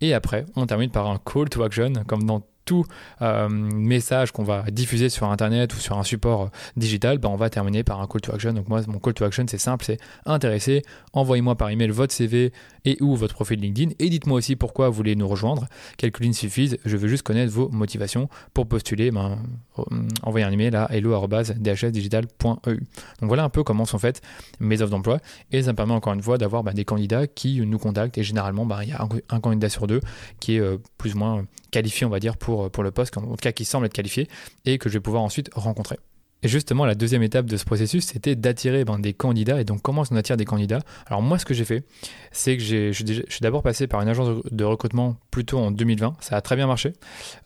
Et 0.00 0.12
après, 0.12 0.44
on 0.56 0.66
termine 0.66 0.90
par 0.90 1.08
un 1.08 1.18
call 1.18 1.48
to 1.48 1.62
action, 1.62 1.92
comme 2.06 2.24
dans 2.24 2.42
tout 2.64 2.84
euh, 3.22 3.48
message 3.48 4.32
qu'on 4.32 4.44
va 4.44 4.62
diffuser 4.70 5.08
sur 5.08 5.30
Internet 5.30 5.74
ou 5.74 5.78
sur 5.78 5.98
un 5.98 6.02
support 6.02 6.42
euh, 6.42 6.48
digital, 6.76 7.18
bah, 7.18 7.28
on 7.28 7.36
va 7.36 7.50
terminer 7.50 7.84
par 7.84 8.00
un 8.00 8.06
call 8.06 8.20
to 8.20 8.32
action. 8.32 8.52
Donc 8.52 8.68
moi, 8.68 8.80
mon 8.86 8.98
call 8.98 9.14
to 9.14 9.24
action, 9.24 9.44
c'est 9.48 9.58
simple, 9.58 9.84
c'est 9.84 9.98
intéressé, 10.26 10.82
envoyez-moi 11.12 11.56
par 11.56 11.70
email 11.70 11.90
votre 11.90 12.12
CV 12.12 12.52
et 12.84 12.96
ou 13.00 13.16
votre 13.16 13.34
profil 13.34 13.60
LinkedIn 13.60 13.92
et 13.98 14.08
dites-moi 14.10 14.38
aussi 14.38 14.56
pourquoi 14.56 14.88
vous 14.88 14.94
voulez 14.94 15.16
nous 15.16 15.28
rejoindre. 15.28 15.66
Quelques 15.96 16.20
lignes 16.20 16.32
suffisent, 16.32 16.78
je 16.84 16.96
veux 16.96 17.08
juste 17.08 17.22
connaître 17.22 17.52
vos 17.52 17.68
motivations 17.70 18.28
pour 18.52 18.66
postuler. 18.66 19.10
Ben, 19.10 19.38
euh, 19.78 19.82
envoyez 20.22 20.46
un 20.46 20.52
email 20.52 20.74
à 20.76 20.88
hello.dhsdigital.eu. 20.90 22.76
Donc 22.76 22.84
voilà 23.22 23.44
un 23.44 23.48
peu 23.48 23.62
comment 23.62 23.84
sont 23.84 23.98
faites 23.98 24.22
mes 24.60 24.80
offres 24.82 24.90
d'emploi 24.90 25.18
et 25.52 25.62
ça 25.62 25.72
me 25.72 25.76
permet 25.76 25.94
encore 25.94 26.12
une 26.12 26.22
fois 26.22 26.38
d'avoir 26.38 26.62
ben, 26.62 26.72
des 26.72 26.84
candidats 26.84 27.26
qui 27.26 27.60
nous 27.60 27.78
contactent 27.78 28.18
et 28.18 28.22
généralement 28.22 28.66
ben, 28.66 28.82
il 28.82 28.90
y 28.90 28.92
a 28.92 29.06
un, 29.30 29.40
candidat 29.40 29.68
sur 29.68 29.86
deux 29.86 30.00
qui 30.40 30.56
est 30.56 30.62
plus 30.98 31.14
ou 31.14 31.18
moins 31.18 31.44
qualifié 31.70 32.06
on 32.06 32.10
va 32.10 32.20
dire 32.20 32.36
pour 32.36 32.53
pour, 32.70 32.82
le 32.82 32.90
poste, 32.90 33.16
en 33.16 33.22
tout 33.22 33.36
cas 33.36 33.52
qui 33.52 33.64
semble 33.64 33.86
être 33.86 33.92
qualifié, 33.92 34.28
et 34.64 34.78
que 34.78 34.88
je 34.88 34.94
vais 34.94 35.00
pouvoir 35.00 35.22
ensuite 35.22 35.50
rencontrer. 35.54 35.98
Et 36.44 36.48
justement, 36.48 36.84
la 36.84 36.94
deuxième 36.94 37.22
étape 37.22 37.46
de 37.46 37.56
ce 37.56 37.64
processus, 37.64 38.04
c'était 38.04 38.36
d'attirer 38.36 38.84
ben, 38.84 38.98
des 38.98 39.14
candidats. 39.14 39.58
Et 39.62 39.64
donc, 39.64 39.80
comment 39.80 40.02
on 40.10 40.16
attire 40.16 40.36
des 40.36 40.44
candidats? 40.44 40.80
Alors, 41.06 41.22
moi, 41.22 41.38
ce 41.38 41.46
que 41.46 41.54
j'ai 41.54 41.64
fait, 41.64 41.84
c'est 42.32 42.58
que 42.58 42.62
je 42.62 42.92
suis 42.92 43.40
d'abord 43.40 43.62
passé 43.62 43.86
par 43.86 44.02
une 44.02 44.08
agence 44.08 44.42
de 44.50 44.64
recrutement 44.64 45.16
plutôt 45.30 45.58
en 45.58 45.70
2020. 45.70 46.16
Ça 46.20 46.36
a 46.36 46.42
très 46.42 46.54
bien 46.54 46.66
marché 46.66 46.92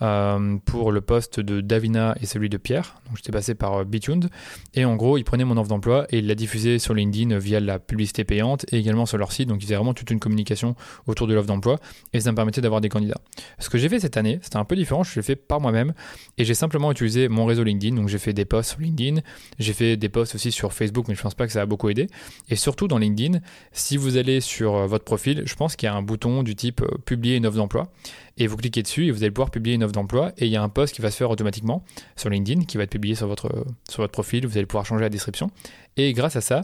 euh, 0.03 0.57
pour 0.65 0.91
le 0.91 1.01
poste 1.01 1.39
de 1.39 1.61
Davina 1.61 2.17
et 2.21 2.27
celui 2.27 2.49
de 2.49 2.57
Pierre. 2.57 3.01
Donc, 3.07 3.19
j'étais 3.19 3.31
passé 3.31 3.55
par 3.55 3.75
euh, 3.75 3.85
Bituned. 3.85 4.31
Et 4.75 4.85
en 4.85 4.97
gros, 4.97 5.17
ils 5.17 5.23
prenaient 5.23 5.45
mon 5.45 5.57
offre 5.59 5.69
d'emploi 5.69 6.09
et 6.11 6.19
ils 6.19 6.27
la 6.27 6.35
diffusaient 6.35 6.81
sur 6.81 6.93
LinkedIn 6.93 7.39
via 7.39 7.61
la 7.61 7.79
publicité 7.79 8.25
payante 8.25 8.67
et 8.73 8.79
également 8.79 9.07
sur 9.07 9.17
leur 9.17 9.31
site. 9.31 9.49
Donc, 9.49 9.59
ils 9.63 9.67
faisaient 9.67 9.77
vraiment 9.77 9.95
toute 9.95 10.11
une 10.11 10.19
communication 10.19 10.75
autour 11.07 11.29
de 11.29 11.35
l'offre 11.35 11.47
d'emploi 11.47 11.79
et 12.13 12.19
ça 12.19 12.33
me 12.33 12.37
permettait 12.37 12.63
d'avoir 12.63 12.81
des 12.81 12.89
candidats. 12.89 13.21
Ce 13.61 13.71
que 13.71 13.79
j'ai 13.79 13.89
fait 13.89 14.01
cette 14.01 14.17
année, 14.17 14.41
c'était 14.43 14.57
un 14.57 14.65
peu 14.65 14.75
différent. 14.75 15.05
Je 15.05 15.15
l'ai 15.15 15.23
fait 15.23 15.37
par 15.37 15.61
moi-même 15.61 15.95
et 16.37 16.45
j'ai 16.45 16.55
simplement 16.55 16.91
utilisé 16.91 17.29
mon 17.29 17.47
réseau 17.47 17.63
LinkedIn. 17.63 17.95
Donc, 17.95 18.09
j'ai 18.09 18.19
fait 18.19 18.33
des 18.33 18.45
posts 18.45 18.71
sur 18.71 18.81
LinkedIn. 18.81 18.88
J'ai 19.59 19.73
fait 19.73 19.97
des 19.97 20.09
posts 20.09 20.35
aussi 20.35 20.53
sur 20.53 20.73
Facebook, 20.73 21.07
mais 21.09 21.15
je 21.15 21.23
pense 21.23 21.35
pas 21.35 21.47
que 21.47 21.53
ça 21.53 21.63
a 21.63 21.67
beaucoup 21.67 21.89
aidé. 21.89 22.09
Et 22.49 22.57
surtout 22.57 22.89
dans 22.89 22.99
LinkedIn, 22.99 23.41
si 23.73 23.97
vous 23.97 24.17
allez 24.17 24.41
sur 24.41 24.77
euh, 24.77 24.87
votre 24.87 25.05
profil, 25.05 25.43
je 25.45 25.55
pense 25.55 25.77
qu'il 25.77 25.87
y 25.87 25.91
a 25.91 25.95
un 25.95 26.03
bouton 26.03 26.43
du 26.43 26.55
type 26.55 26.83
euh, 26.83 26.99
publier 27.05 27.37
une 27.37 27.47
offre 27.47 27.57
d'emploi. 27.57 27.91
Et 28.37 28.47
vous 28.47 28.57
cliquez 28.57 28.83
dessus 28.83 29.07
et 29.07 29.11
vous 29.11 29.23
allez 29.23 29.33
pouvoir 29.33 29.51
publier 29.51 29.75
une 29.75 29.83
offre 29.83 29.93
d'emploi. 29.93 30.33
Et 30.39 30.47
il 30.47 30.53
y 30.53 30.57
a 30.57 30.63
un 30.63 30.69
post 30.69 30.95
qui 30.95 31.03
va 31.03 31.11
se 31.11 31.17
faire 31.17 31.31
automatiquement 31.31 31.85
sur 32.17 32.31
LinkedIn, 32.31 32.65
qui 32.65 32.77
va 32.77 32.85
être 32.85 32.91
publié 32.91 33.15
sur 33.15 33.27
votre, 33.27 33.47
euh, 33.47 33.65
sur 33.89 34.03
votre 34.03 34.13
profil. 34.13 34.47
Vous 34.47 34.57
allez 34.57 34.67
pouvoir 34.67 34.87
changer 34.87 35.03
la 35.03 35.11
description. 35.11 35.51
Et 35.99 36.13
grâce 36.13 36.37
à 36.37 36.41
ça, 36.41 36.63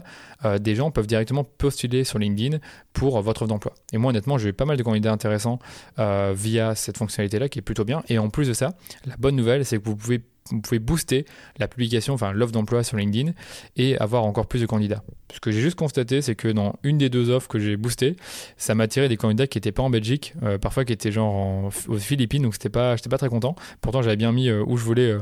des 0.59 0.75
gens 0.75 0.91
peuvent 0.91 1.07
directement 1.07 1.43
postuler 1.43 2.03
sur 2.03 2.19
LinkedIn 2.19 2.59
pour 2.93 3.21
votre 3.21 3.43
offre 3.43 3.49
d'emploi. 3.49 3.73
Et 3.93 3.97
moi, 3.97 4.09
honnêtement, 4.09 4.37
j'ai 4.37 4.49
eu 4.49 4.53
pas 4.53 4.65
mal 4.65 4.77
de 4.77 4.83
candidats 4.83 5.11
intéressants 5.11 5.59
via 5.97 6.73
cette 6.75 6.97
fonctionnalité-là 6.97 7.49
qui 7.49 7.59
est 7.59 7.61
plutôt 7.61 7.85
bien. 7.85 8.03
Et 8.07 8.17
en 8.17 8.29
plus 8.29 8.47
de 8.47 8.53
ça, 8.53 8.75
la 9.05 9.17
bonne 9.17 9.35
nouvelle, 9.35 9.65
c'est 9.65 9.77
que 9.77 9.83
vous 9.83 9.95
pouvez 9.95 10.21
vous 10.51 10.61
pouvez 10.61 10.79
booster 10.79 11.25
la 11.57 11.67
publication, 11.67 12.13
enfin 12.13 12.31
l'offre 12.31 12.51
d'emploi 12.51 12.83
sur 12.83 12.97
LinkedIn 12.97 13.31
et 13.77 13.97
avoir 13.97 14.23
encore 14.25 14.45
plus 14.45 14.61
de 14.61 14.67
candidats. 14.67 15.03
Ce 15.33 15.39
que 15.39 15.51
j'ai 15.51 15.59
juste 15.59 15.75
constaté, 15.75 16.21
c'est 16.21 16.35
que 16.35 16.47
dans 16.47 16.75
une 16.83 16.99
des 16.99 17.09
deux 17.09 17.31
offres 17.31 17.47
que 17.47 17.57
j'ai 17.57 17.77
boostées, 17.77 18.15
ça 18.55 18.75
m'a 18.75 18.83
attiré 18.83 19.09
des 19.09 19.17
candidats 19.17 19.47
qui 19.47 19.57
n'étaient 19.57 19.71
pas 19.71 19.81
en 19.81 19.89
Belgique, 19.89 20.35
euh, 20.43 20.59
parfois 20.59 20.85
qui 20.85 20.93
étaient 20.93 21.11
genre 21.11 21.71
aux 21.87 21.97
Philippines, 21.97 22.43
donc 22.43 22.53
c'était 22.53 22.69
pas, 22.69 22.95
j'étais 22.95 23.09
pas 23.09 23.17
très 23.17 23.29
content. 23.29 23.55
Pourtant, 23.81 24.03
j'avais 24.03 24.17
bien 24.17 24.31
mis 24.31 24.49
euh, 24.49 24.63
où 24.67 24.77
je 24.77 24.83
voulais 24.83 25.17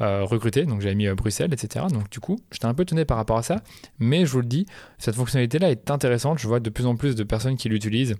euh, 0.00 0.24
recruter, 0.24 0.64
donc 0.64 0.80
j'avais 0.80 0.94
mis 0.94 1.08
Bruxelles, 1.08 1.52
etc. 1.52 1.86
Donc 1.90 2.08
du 2.08 2.20
coup, 2.20 2.38
j'étais 2.52 2.66
un 2.66 2.74
peu 2.74 2.84
tenu 2.84 3.04
par 3.04 3.16
rapport 3.16 3.38
à 3.38 3.42
ça, 3.42 3.57
mais 3.98 4.26
je 4.26 4.32
vous 4.32 4.40
le 4.40 4.46
dis, 4.46 4.66
cette 4.98 5.14
fonctionnalité-là 5.14 5.70
est 5.70 5.90
intéressante. 5.90 6.38
Je 6.38 6.48
vois 6.48 6.60
de 6.60 6.70
plus 6.70 6.86
en 6.86 6.96
plus 6.96 7.14
de 7.14 7.24
personnes 7.24 7.56
qui 7.56 7.68
l'utilisent 7.68 8.16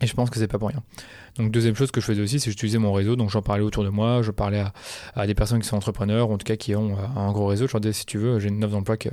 et 0.00 0.06
je 0.06 0.14
pense 0.14 0.30
que 0.30 0.38
c'est 0.38 0.46
pas 0.46 0.58
pour 0.58 0.68
rien. 0.68 0.82
Donc 1.36 1.50
deuxième 1.50 1.74
chose 1.74 1.90
que 1.90 2.00
je 2.00 2.06
faisais 2.06 2.22
aussi, 2.22 2.38
c'est 2.38 2.50
j'utilisais 2.50 2.78
mon 2.78 2.92
réseau. 2.92 3.16
Donc 3.16 3.30
j'en 3.30 3.42
parlais 3.42 3.64
autour 3.64 3.82
de 3.82 3.88
moi, 3.88 4.22
je 4.22 4.30
parlais 4.30 4.64
à, 5.14 5.26
des 5.26 5.34
personnes 5.34 5.60
qui 5.60 5.66
sont 5.66 5.76
entrepreneurs, 5.76 6.30
en 6.30 6.38
tout 6.38 6.44
cas 6.44 6.54
qui 6.54 6.76
ont 6.76 6.92
euh, 6.92 7.06
un 7.16 7.32
gros 7.32 7.46
réseau. 7.46 7.66
Je 7.66 7.72
leur 7.72 7.80
disais 7.80 7.92
si 7.92 8.06
tu 8.06 8.16
veux, 8.16 8.38
j'ai 8.38 8.48
une 8.48 8.62
offre 8.62 8.74
d'emploi 8.74 8.96
que, 8.96 9.08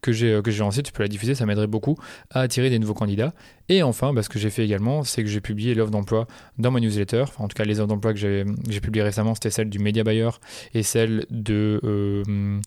que 0.00 0.12
j'ai 0.12 0.40
j'ai 0.46 0.58
lancée, 0.58 0.82
tu 0.82 0.92
peux 0.92 1.02
la 1.02 1.08
diffuser, 1.08 1.34
ça 1.34 1.44
m'aiderait 1.44 1.66
beaucoup 1.66 1.98
à 2.30 2.40
attirer 2.40 2.70
des 2.70 2.78
nouveaux 2.78 2.94
candidats. 2.94 3.34
Et 3.68 3.82
enfin, 3.82 4.14
bah, 4.14 4.22
ce 4.22 4.30
que 4.30 4.38
j'ai 4.38 4.48
fait 4.48 4.64
également, 4.64 5.04
c'est 5.04 5.22
que 5.22 5.28
j'ai 5.28 5.42
publié 5.42 5.74
l'offre 5.74 5.90
d'emploi 5.90 6.26
dans 6.58 6.70
ma 6.70 6.80
newsletter. 6.80 7.24
En 7.38 7.48
tout 7.48 7.54
cas, 7.54 7.64
les 7.64 7.78
offres 7.80 7.88
d'emploi 7.88 8.14
que 8.14 8.18
j'ai 8.18 8.80
publiées 8.80 9.04
récemment, 9.04 9.34
c'était 9.34 9.50
celle 9.50 9.68
du 9.68 9.78
Media 9.78 10.02
Buyer 10.02 10.30
et 10.72 10.82
celle 10.82 11.26
de 11.30 11.78
euh, 11.84 12.58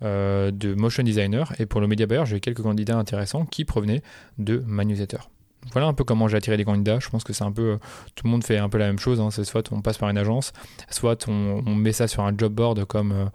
de 0.00 0.74
motion 0.74 1.02
designer. 1.02 1.52
Et 1.58 1.66
pour 1.66 1.80
le 1.80 1.86
media 1.86 2.06
buyer, 2.06 2.24
j'ai 2.26 2.40
quelques 2.40 2.62
candidats 2.62 2.96
intéressants 2.96 3.46
qui 3.46 3.64
provenaient 3.64 4.02
de 4.38 4.62
ma 4.66 4.84
newsletter 4.84 5.18
voilà 5.72 5.86
un 5.86 5.94
peu 5.94 6.04
comment 6.04 6.28
j'ai 6.28 6.36
attiré 6.36 6.56
des 6.56 6.64
candidats. 6.64 6.98
Je 7.00 7.08
pense 7.08 7.24
que 7.24 7.32
c'est 7.32 7.44
un 7.44 7.52
peu. 7.52 7.78
Tout 8.14 8.24
le 8.26 8.30
monde 8.30 8.44
fait 8.44 8.58
un 8.58 8.68
peu 8.68 8.78
la 8.78 8.86
même 8.86 8.98
chose. 8.98 9.20
Hein. 9.20 9.30
C'est 9.30 9.44
soit 9.44 9.70
on 9.72 9.82
passe 9.82 9.98
par 9.98 10.08
une 10.08 10.18
agence, 10.18 10.52
soit 10.90 11.28
on, 11.28 11.74
met 11.74 11.92
ça 11.92 12.08
sur 12.08 12.22
un 12.22 12.36
job 12.36 12.52
board 12.52 12.84
comme, 12.84 13.12
euh, 13.12 13.26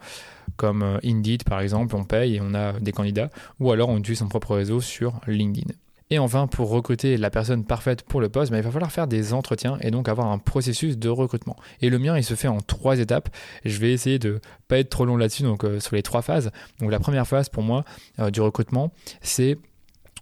comme 0.56 0.82
euh, 0.82 0.98
Indeed 1.04 1.44
par 1.44 1.60
exemple, 1.60 1.94
on 1.96 2.04
paye 2.04 2.36
et 2.36 2.40
on 2.42 2.54
a 2.54 2.72
des 2.80 2.92
candidats. 2.92 3.30
Ou 3.60 3.70
alors 3.70 3.88
on 3.88 3.98
utilise 3.98 4.18
son 4.18 4.28
propre 4.28 4.54
réseau 4.56 4.80
sur 4.80 5.20
LinkedIn. 5.26 5.72
Et 6.10 6.18
enfin, 6.18 6.46
pour 6.46 6.68
recruter 6.68 7.16
la 7.16 7.30
personne 7.30 7.64
parfaite 7.64 8.02
pour 8.02 8.20
le 8.20 8.28
poste, 8.28 8.52
bah, 8.52 8.58
il 8.58 8.62
va 8.62 8.70
falloir 8.70 8.92
faire 8.92 9.06
des 9.06 9.32
entretiens 9.32 9.78
et 9.80 9.90
donc 9.90 10.08
avoir 10.08 10.28
un 10.28 10.38
processus 10.38 10.98
de 10.98 11.08
recrutement. 11.08 11.56
Et 11.80 11.88
le 11.90 11.98
mien, 11.98 12.16
il 12.16 12.24
se 12.24 12.34
fait 12.34 12.48
en 12.48 12.60
trois 12.60 12.98
étapes. 12.98 13.28
Je 13.64 13.78
vais 13.78 13.92
essayer 13.92 14.18
de 14.18 14.40
pas 14.68 14.78
être 14.78 14.90
trop 14.90 15.06
long 15.06 15.16
là-dessus, 15.16 15.42
donc 15.42 15.64
euh, 15.64 15.80
sur 15.80 15.96
les 15.96 16.02
trois 16.02 16.22
phases. 16.22 16.50
Donc 16.80 16.90
la 16.90 16.98
première 16.98 17.26
phase 17.26 17.48
pour 17.48 17.62
moi 17.62 17.84
du 18.32 18.40
recrutement, 18.40 18.92
c'est 19.22 19.58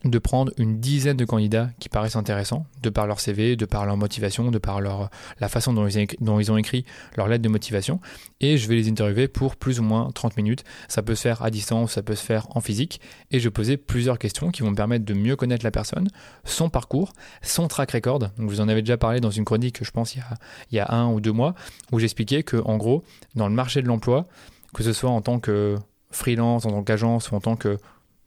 de 0.04 0.18
prendre 0.18 0.52
une 0.58 0.80
dizaine 0.80 1.16
de 1.16 1.24
candidats 1.24 1.70
qui 1.78 1.88
paraissent 1.88 2.16
intéressants, 2.16 2.66
de 2.82 2.90
par 2.90 3.06
leur 3.06 3.20
CV, 3.20 3.56
de 3.56 3.64
par 3.64 3.86
leur 3.86 3.96
motivation, 3.96 4.50
de 4.50 4.58
par 4.58 4.80
leur, 4.80 5.10
la 5.40 5.48
façon 5.48 5.72
dont 5.72 5.86
ils, 5.86 6.52
ont 6.52 6.56
écrit 6.56 6.84
leur 7.16 7.28
lettre 7.28 7.42
de 7.42 7.48
motivation, 7.48 8.00
et 8.40 8.56
je 8.56 8.68
vais 8.68 8.74
les 8.74 8.88
interviewer 8.88 9.28
pour 9.28 9.56
plus 9.56 9.80
ou 9.80 9.82
moins 9.82 10.10
30 10.12 10.36
minutes. 10.36 10.64
Ça 10.88 11.02
peut 11.02 11.14
se 11.14 11.22
faire 11.22 11.42
à 11.42 11.50
distance, 11.50 11.92
ça 11.92 12.02
peut 12.02 12.14
se 12.14 12.24
faire 12.24 12.46
en 12.56 12.60
physique, 12.60 13.00
et 13.30 13.38
je 13.38 13.48
poser 13.48 13.76
plusieurs 13.76 14.18
questions 14.18 14.50
qui 14.50 14.62
vont 14.62 14.70
me 14.70 14.76
permettre 14.76 15.04
de 15.04 15.14
mieux 15.14 15.36
connaître 15.36 15.64
la 15.64 15.70
personne, 15.70 16.08
son 16.44 16.68
parcours, 16.68 17.12
son 17.42 17.68
track 17.68 17.92
record. 17.92 18.18
Donc, 18.18 18.32
vous 18.38 18.60
en 18.60 18.68
avez 18.68 18.82
déjà 18.82 18.96
parlé 18.96 19.20
dans 19.20 19.30
une 19.30 19.44
chronique, 19.44 19.84
je 19.84 19.90
pense, 19.90 20.14
il 20.14 20.18
y 20.18 20.22
a, 20.22 20.34
il 20.70 20.76
y 20.76 20.80
a 20.80 20.92
un 20.92 21.12
ou 21.12 21.20
deux 21.20 21.32
mois, 21.32 21.54
où 21.92 21.98
j'expliquais 21.98 22.42
que, 22.42 22.56
en 22.56 22.76
gros, 22.76 23.04
dans 23.34 23.48
le 23.48 23.54
marché 23.54 23.82
de 23.82 23.86
l'emploi, 23.86 24.26
que 24.74 24.82
ce 24.82 24.92
soit 24.92 25.10
en 25.10 25.20
tant 25.20 25.38
que 25.38 25.76
freelance, 26.10 26.66
en 26.66 26.70
tant 26.70 26.82
qu'agence 26.82 27.30
ou 27.30 27.34
en 27.36 27.40
tant 27.40 27.56
que 27.56 27.78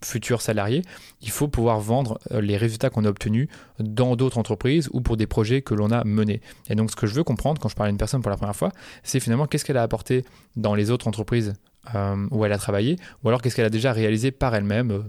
futurs 0.04 0.42
salariés, 0.42 0.84
il 1.22 1.30
faut 1.30 1.48
pouvoir 1.48 1.80
vendre 1.80 2.20
euh, 2.32 2.42
les 2.42 2.58
résultats 2.58 2.90
qu'on 2.90 3.06
a 3.06 3.10
obtenus 3.10 3.48
dans 3.80 4.16
d'autres 4.16 4.38
entreprises 4.38 4.90
ou 4.94 5.02
pour 5.02 5.18
des 5.18 5.28
projets 5.28 5.62
que 5.62 5.74
l'on 5.74 5.92
a 5.92 6.04
menés. 6.04 6.42
Et 6.70 6.76
donc 6.76 6.92
ce 6.92 6.96
que 6.96 7.08
je 7.08 7.14
veux 7.14 7.24
comprendre 7.24 7.60
quand 7.62 7.70
je 7.70 7.76
parle 7.76 7.88
à 7.88 7.90
une 7.92 7.98
personne 7.98 8.22
pour 8.22 8.30
la 8.30 8.38
première 8.38 8.56
fois, 8.56 8.72
c'est 9.04 9.20
finalement 9.20 9.48
qu'est-ce 9.48 9.66
qu'elle 9.66 9.78
a 9.78 9.84
apporté 9.84 10.26
dans 10.56 10.76
les 10.76 10.92
autres 10.92 11.08
entreprises 11.08 11.54
euh, 11.94 12.28
où 12.32 12.46
elle 12.46 12.52
a 12.52 12.58
travaillé, 12.58 12.98
ou 13.24 13.30
alors 13.30 13.42
qu'est-ce 13.42 13.56
qu'elle 13.56 13.66
a 13.66 13.70
déjà 13.70 13.94
réalisé 13.94 14.32
par 14.32 14.56
elle-même. 14.56 14.92
Euh, 14.92 15.00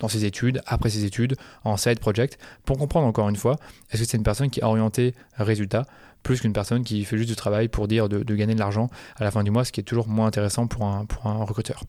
dans 0.00 0.08
ses 0.08 0.26
études, 0.26 0.60
après 0.66 0.90
ses 0.90 1.06
études, 1.06 1.36
en 1.64 1.78
side 1.78 2.00
project, 2.00 2.38
pour 2.66 2.76
comprendre 2.76 3.06
encore 3.06 3.30
une 3.30 3.36
fois, 3.36 3.56
est-ce 3.90 4.02
que 4.02 4.08
c'est 4.08 4.18
une 4.18 4.22
personne 4.22 4.50
qui 4.50 4.60
est 4.60 4.62
orientée 4.62 5.14
résultat, 5.38 5.86
plus 6.22 6.40
qu'une 6.40 6.52
personne 6.52 6.84
qui 6.84 7.04
fait 7.04 7.16
juste 7.16 7.30
du 7.30 7.36
travail 7.36 7.68
pour 7.68 7.88
dire 7.88 8.08
de, 8.08 8.34
gagner 8.34 8.54
de 8.54 8.58
l'argent 8.58 8.90
à 9.16 9.24
la 9.24 9.30
fin 9.30 9.42
du 9.42 9.50
mois, 9.50 9.64
ce 9.64 9.72
qui 9.72 9.80
est 9.80 9.84
toujours 9.84 10.08
moins 10.08 10.26
intéressant 10.26 10.66
pour 10.66 10.84
un, 10.84 11.06
pour 11.06 11.26
un 11.26 11.44
recruteur. 11.44 11.84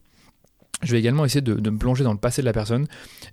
Je 0.84 0.92
vais 0.92 1.00
également 1.00 1.26
essayer 1.26 1.42
de, 1.42 1.70
me 1.70 1.78
plonger 1.78 2.04
dans 2.04 2.14
le 2.14 2.20
passé 2.20 2.42
de 2.42 2.46
la 2.46 2.54
personne. 2.54 2.86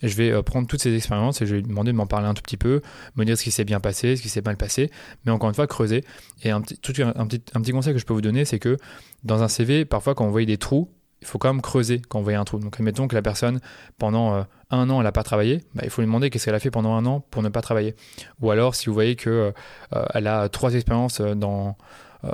Je 0.02 0.14
vais 0.14 0.30
euh, 0.30 0.42
prendre 0.42 0.66
toutes 0.66 0.80
ces 0.80 0.94
expériences 0.94 1.42
et 1.42 1.46
je 1.46 1.56
vais 1.56 1.60
lui 1.60 1.68
demander 1.68 1.92
de 1.92 1.96
m'en 1.96 2.06
parler 2.06 2.26
un 2.26 2.32
tout 2.32 2.42
petit 2.42 2.56
peu, 2.56 2.80
me 3.16 3.24
dire 3.24 3.36
ce 3.36 3.42
qui 3.42 3.50
s'est 3.50 3.64
bien 3.64 3.80
passé, 3.80 4.16
ce 4.16 4.22
qui 4.22 4.30
s'est 4.30 4.42
mal 4.42 4.56
passé. 4.56 4.90
Mais 5.24 5.32
encore 5.32 5.50
une 5.50 5.54
fois, 5.54 5.66
creuser. 5.66 6.04
Et 6.42 6.50
un 6.50 6.62
petit, 6.62 7.72
conseil 7.72 7.92
que 7.92 7.98
je 7.98 8.06
peux 8.06 8.14
vous 8.14 8.22
donner, 8.22 8.46
c'est 8.46 8.58
que 8.58 8.78
dans 9.24 9.42
un 9.42 9.48
CV, 9.48 9.84
parfois 9.84 10.14
quand 10.14 10.24
on 10.24 10.30
voit 10.30 10.44
des 10.46 10.56
trous, 10.56 10.90
il 11.20 11.26
faut 11.26 11.38
quand 11.38 11.52
même 11.52 11.62
creuser 11.62 12.00
quand 12.08 12.20
on 12.20 12.22
voit 12.22 12.34
un 12.34 12.44
trou. 12.44 12.58
Donc 12.58 12.76
admettons 12.76 13.08
que 13.08 13.14
la 13.14 13.22
personne, 13.22 13.60
pendant 13.98 14.34
euh, 14.34 14.42
un 14.70 14.88
an, 14.88 14.98
elle 14.98 15.04
n'a 15.04 15.12
pas 15.12 15.22
travaillé, 15.22 15.64
bah, 15.74 15.82
il 15.84 15.90
faut 15.90 16.00
lui 16.00 16.06
demander 16.06 16.30
qu'est-ce 16.30 16.46
qu'elle 16.46 16.54
a 16.54 16.60
fait 16.60 16.70
pendant 16.70 16.94
un 16.94 17.04
an 17.04 17.20
pour 17.30 17.42
ne 17.42 17.50
pas 17.50 17.60
travailler. 17.60 17.94
Ou 18.40 18.50
alors 18.52 18.74
si 18.74 18.86
vous 18.86 18.94
voyez 18.94 19.16
qu'elle 19.16 19.32
euh, 19.32 19.52
a 19.92 20.48
trois 20.48 20.74
expériences 20.74 21.20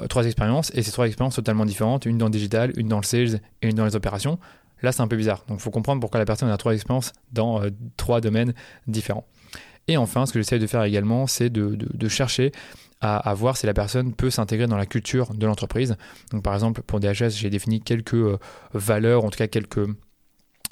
trois 0.09 0.25
expériences 0.25 0.71
et 0.75 0.83
ces 0.83 0.93
trois 0.93 1.07
expériences 1.07 1.35
totalement 1.35 1.65
différentes, 1.65 2.07
une 2.07 2.19
dans 2.19 2.27
le 2.27 2.31
digital, 2.31 2.73
une 2.77 2.89
dans 2.89 2.99
le 2.99 3.05
sales 3.05 3.41
et 3.63 3.69
une 3.69 3.75
dans 3.75 3.85
les 3.85 3.97
opérations, 3.97 4.39
Là, 4.83 4.93
c'est 4.93 5.03
un 5.03 5.09
peu 5.09 5.17
bizarre. 5.17 5.45
Donc, 5.49 5.59
il 5.59 5.63
faut 5.63 5.71
comprendre 5.71 6.01
pourquoi 6.01 6.19
la 6.19 6.27
personne 6.27 6.49
a 6.49 6.57
trois 6.57 6.75
expériences 6.75 7.13
dans 7.33 7.63
euh, 7.63 7.71
trois 7.97 8.21
domaines 8.21 8.55
différents. 8.87 9.27
Et 9.89 9.97
enfin, 9.97 10.27
ce 10.27 10.33
que 10.33 10.39
j'essaie 10.39 10.59
de 10.59 10.67
faire 10.67 10.85
également, 10.85 11.27
c'est 11.27 11.51
de, 11.51 12.09
chercher 12.09 12.53
à, 13.01 13.35
voir 13.35 13.57
si 13.57 13.67
la 13.67 13.75
personne 13.75 14.13
peut 14.13 14.31
s'intégrer 14.31 14.67
dans 14.67 14.77
la 14.77 14.87
culture 14.87 15.35
de 15.35 15.47
l'entreprise. 15.47 15.97
Donc, 16.33 16.43
par 16.43 16.55
exemple, 16.55 16.83
pour 16.83 17.01
DHS, 17.01 17.31
j'ai 17.31 17.51
défini 17.51 17.81
quelques 17.81 18.15
euh, 18.15 18.39
valeurs, 18.73 19.25
en 19.25 19.31
tout 19.31 19.39
cas 19.39 19.49
quelques 19.49 19.87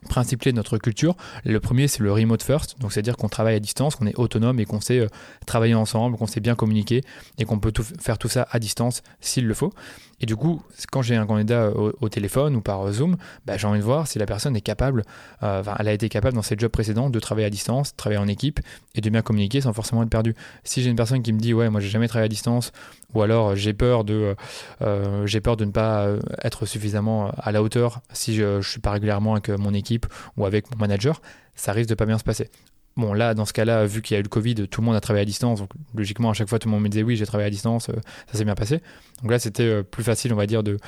principes 0.08 0.42
clés 0.42 0.52
de 0.52 0.56
notre 0.56 0.78
culture. 0.78 1.16
Le 1.44 1.58
premier, 1.58 1.88
c'est 1.88 2.02
le 2.02 2.12
remote 2.12 2.42
first, 2.42 2.78
donc 2.80 2.92
c'est-à-dire 2.92 3.16
qu'on 3.16 3.28
travaille 3.28 3.56
à 3.56 3.60
distance, 3.60 3.96
qu'on 3.96 4.06
est 4.06 4.16
autonome 4.16 4.60
et 4.60 4.64
qu'on 4.64 4.80
sait 4.80 5.00
euh, 5.00 5.08
travailler 5.46 5.74
ensemble, 5.74 6.16
qu'on 6.16 6.26
sait 6.26 6.40
bien 6.40 6.54
communiquer 6.54 7.02
et 7.38 7.44
qu'on 7.44 7.58
peut 7.58 7.72
faire 7.98 8.18
tout 8.18 8.28
ça 8.28 8.46
à 8.50 8.58
distance 8.58 9.02
s'il 9.20 9.46
le 9.46 9.54
faut. 9.54 9.72
Et 10.20 10.26
du 10.26 10.36
coup, 10.36 10.62
quand 10.90 11.02
j'ai 11.02 11.16
un 11.16 11.26
candidat 11.26 11.70
au, 11.70 12.08
téléphone 12.08 12.56
ou 12.56 12.60
par 12.60 12.90
Zoom, 12.92 13.16
bah, 13.46 13.56
j'ai 13.56 13.66
envie 13.66 13.78
de 13.78 13.84
voir 13.84 14.08
si 14.08 14.18
la 14.18 14.26
personne 14.26 14.56
est 14.56 14.60
capable, 14.60 15.04
euh, 15.42 15.62
elle 15.78 15.88
a 15.88 15.92
été 15.92 16.08
capable 16.08 16.34
dans 16.34 16.42
ses 16.42 16.56
jobs 16.58 16.70
précédents 16.70 17.08
de 17.10 17.20
travailler 17.20 17.46
à 17.46 17.50
distance, 17.50 17.94
travailler 17.94 18.20
en 18.20 18.26
équipe 18.26 18.60
et 18.94 19.00
de 19.00 19.10
bien 19.10 19.22
communiquer 19.22 19.60
sans 19.60 19.72
forcément 19.72 20.02
être 20.02 20.10
perdu. 20.10 20.34
Si 20.64 20.82
j'ai 20.82 20.90
une 20.90 20.96
personne 20.96 21.22
qui 21.22 21.32
me 21.32 21.38
dit 21.38 21.54
ouais, 21.54 21.70
moi 21.70 21.80
j'ai 21.80 21.88
jamais 21.88 22.08
travaillé 22.08 22.26
à 22.26 22.28
distance, 22.28 22.72
ou 23.14 23.22
alors 23.22 23.54
j'ai 23.54 23.74
peur 23.74 24.04
de, 24.04 24.34
euh, 24.82 25.26
j'ai 25.26 25.40
peur 25.40 25.56
de 25.56 25.64
ne 25.64 25.70
pas 25.70 26.02
euh, 26.02 26.20
être 26.42 26.66
suffisamment 26.66 27.30
à 27.38 27.52
la 27.52 27.62
hauteur 27.62 28.00
si 28.12 28.34
je, 28.34 28.56
ne 28.56 28.62
suis 28.62 28.80
pas 28.80 28.90
régulièrement 28.90 29.32
avec 29.32 29.48
mon 29.50 29.72
équipe 29.72 30.06
ou 30.36 30.46
avec 30.46 30.70
mon 30.72 30.78
manager, 30.78 31.22
ça 31.54 31.72
risque 31.72 31.90
de 31.90 31.94
pas 31.94 32.06
bien 32.06 32.18
se 32.18 32.24
passer. 32.24 32.50
Bon, 32.98 33.12
là, 33.12 33.32
dans 33.32 33.44
ce 33.44 33.52
cas-là, 33.52 33.86
vu 33.86 34.02
qu'il 34.02 34.16
y 34.16 34.16
a 34.16 34.18
eu 34.18 34.24
le 34.24 34.28
Covid, 34.28 34.66
tout 34.66 34.80
le 34.80 34.84
monde 34.84 34.96
a 34.96 35.00
travaillé 35.00 35.22
à 35.22 35.24
distance. 35.24 35.60
Donc, 35.60 35.70
logiquement, 35.94 36.30
à 36.30 36.32
chaque 36.32 36.48
fois, 36.48 36.58
tout 36.58 36.66
le 36.66 36.72
monde 36.72 36.82
me 36.82 36.88
disait 36.88 37.04
oui, 37.04 37.14
j'ai 37.14 37.26
travaillé 37.26 37.46
à 37.46 37.50
distance, 37.50 37.90
euh, 37.90 37.92
ça 38.26 38.38
s'est 38.38 38.44
bien 38.44 38.56
passé. 38.56 38.80
Donc 39.22 39.30
là, 39.30 39.38
c'était 39.38 39.62
euh, 39.62 39.82
plus 39.84 40.02
facile, 40.02 40.32
on 40.32 40.36
va 40.36 40.46
dire, 40.46 40.64
de, 40.64 40.78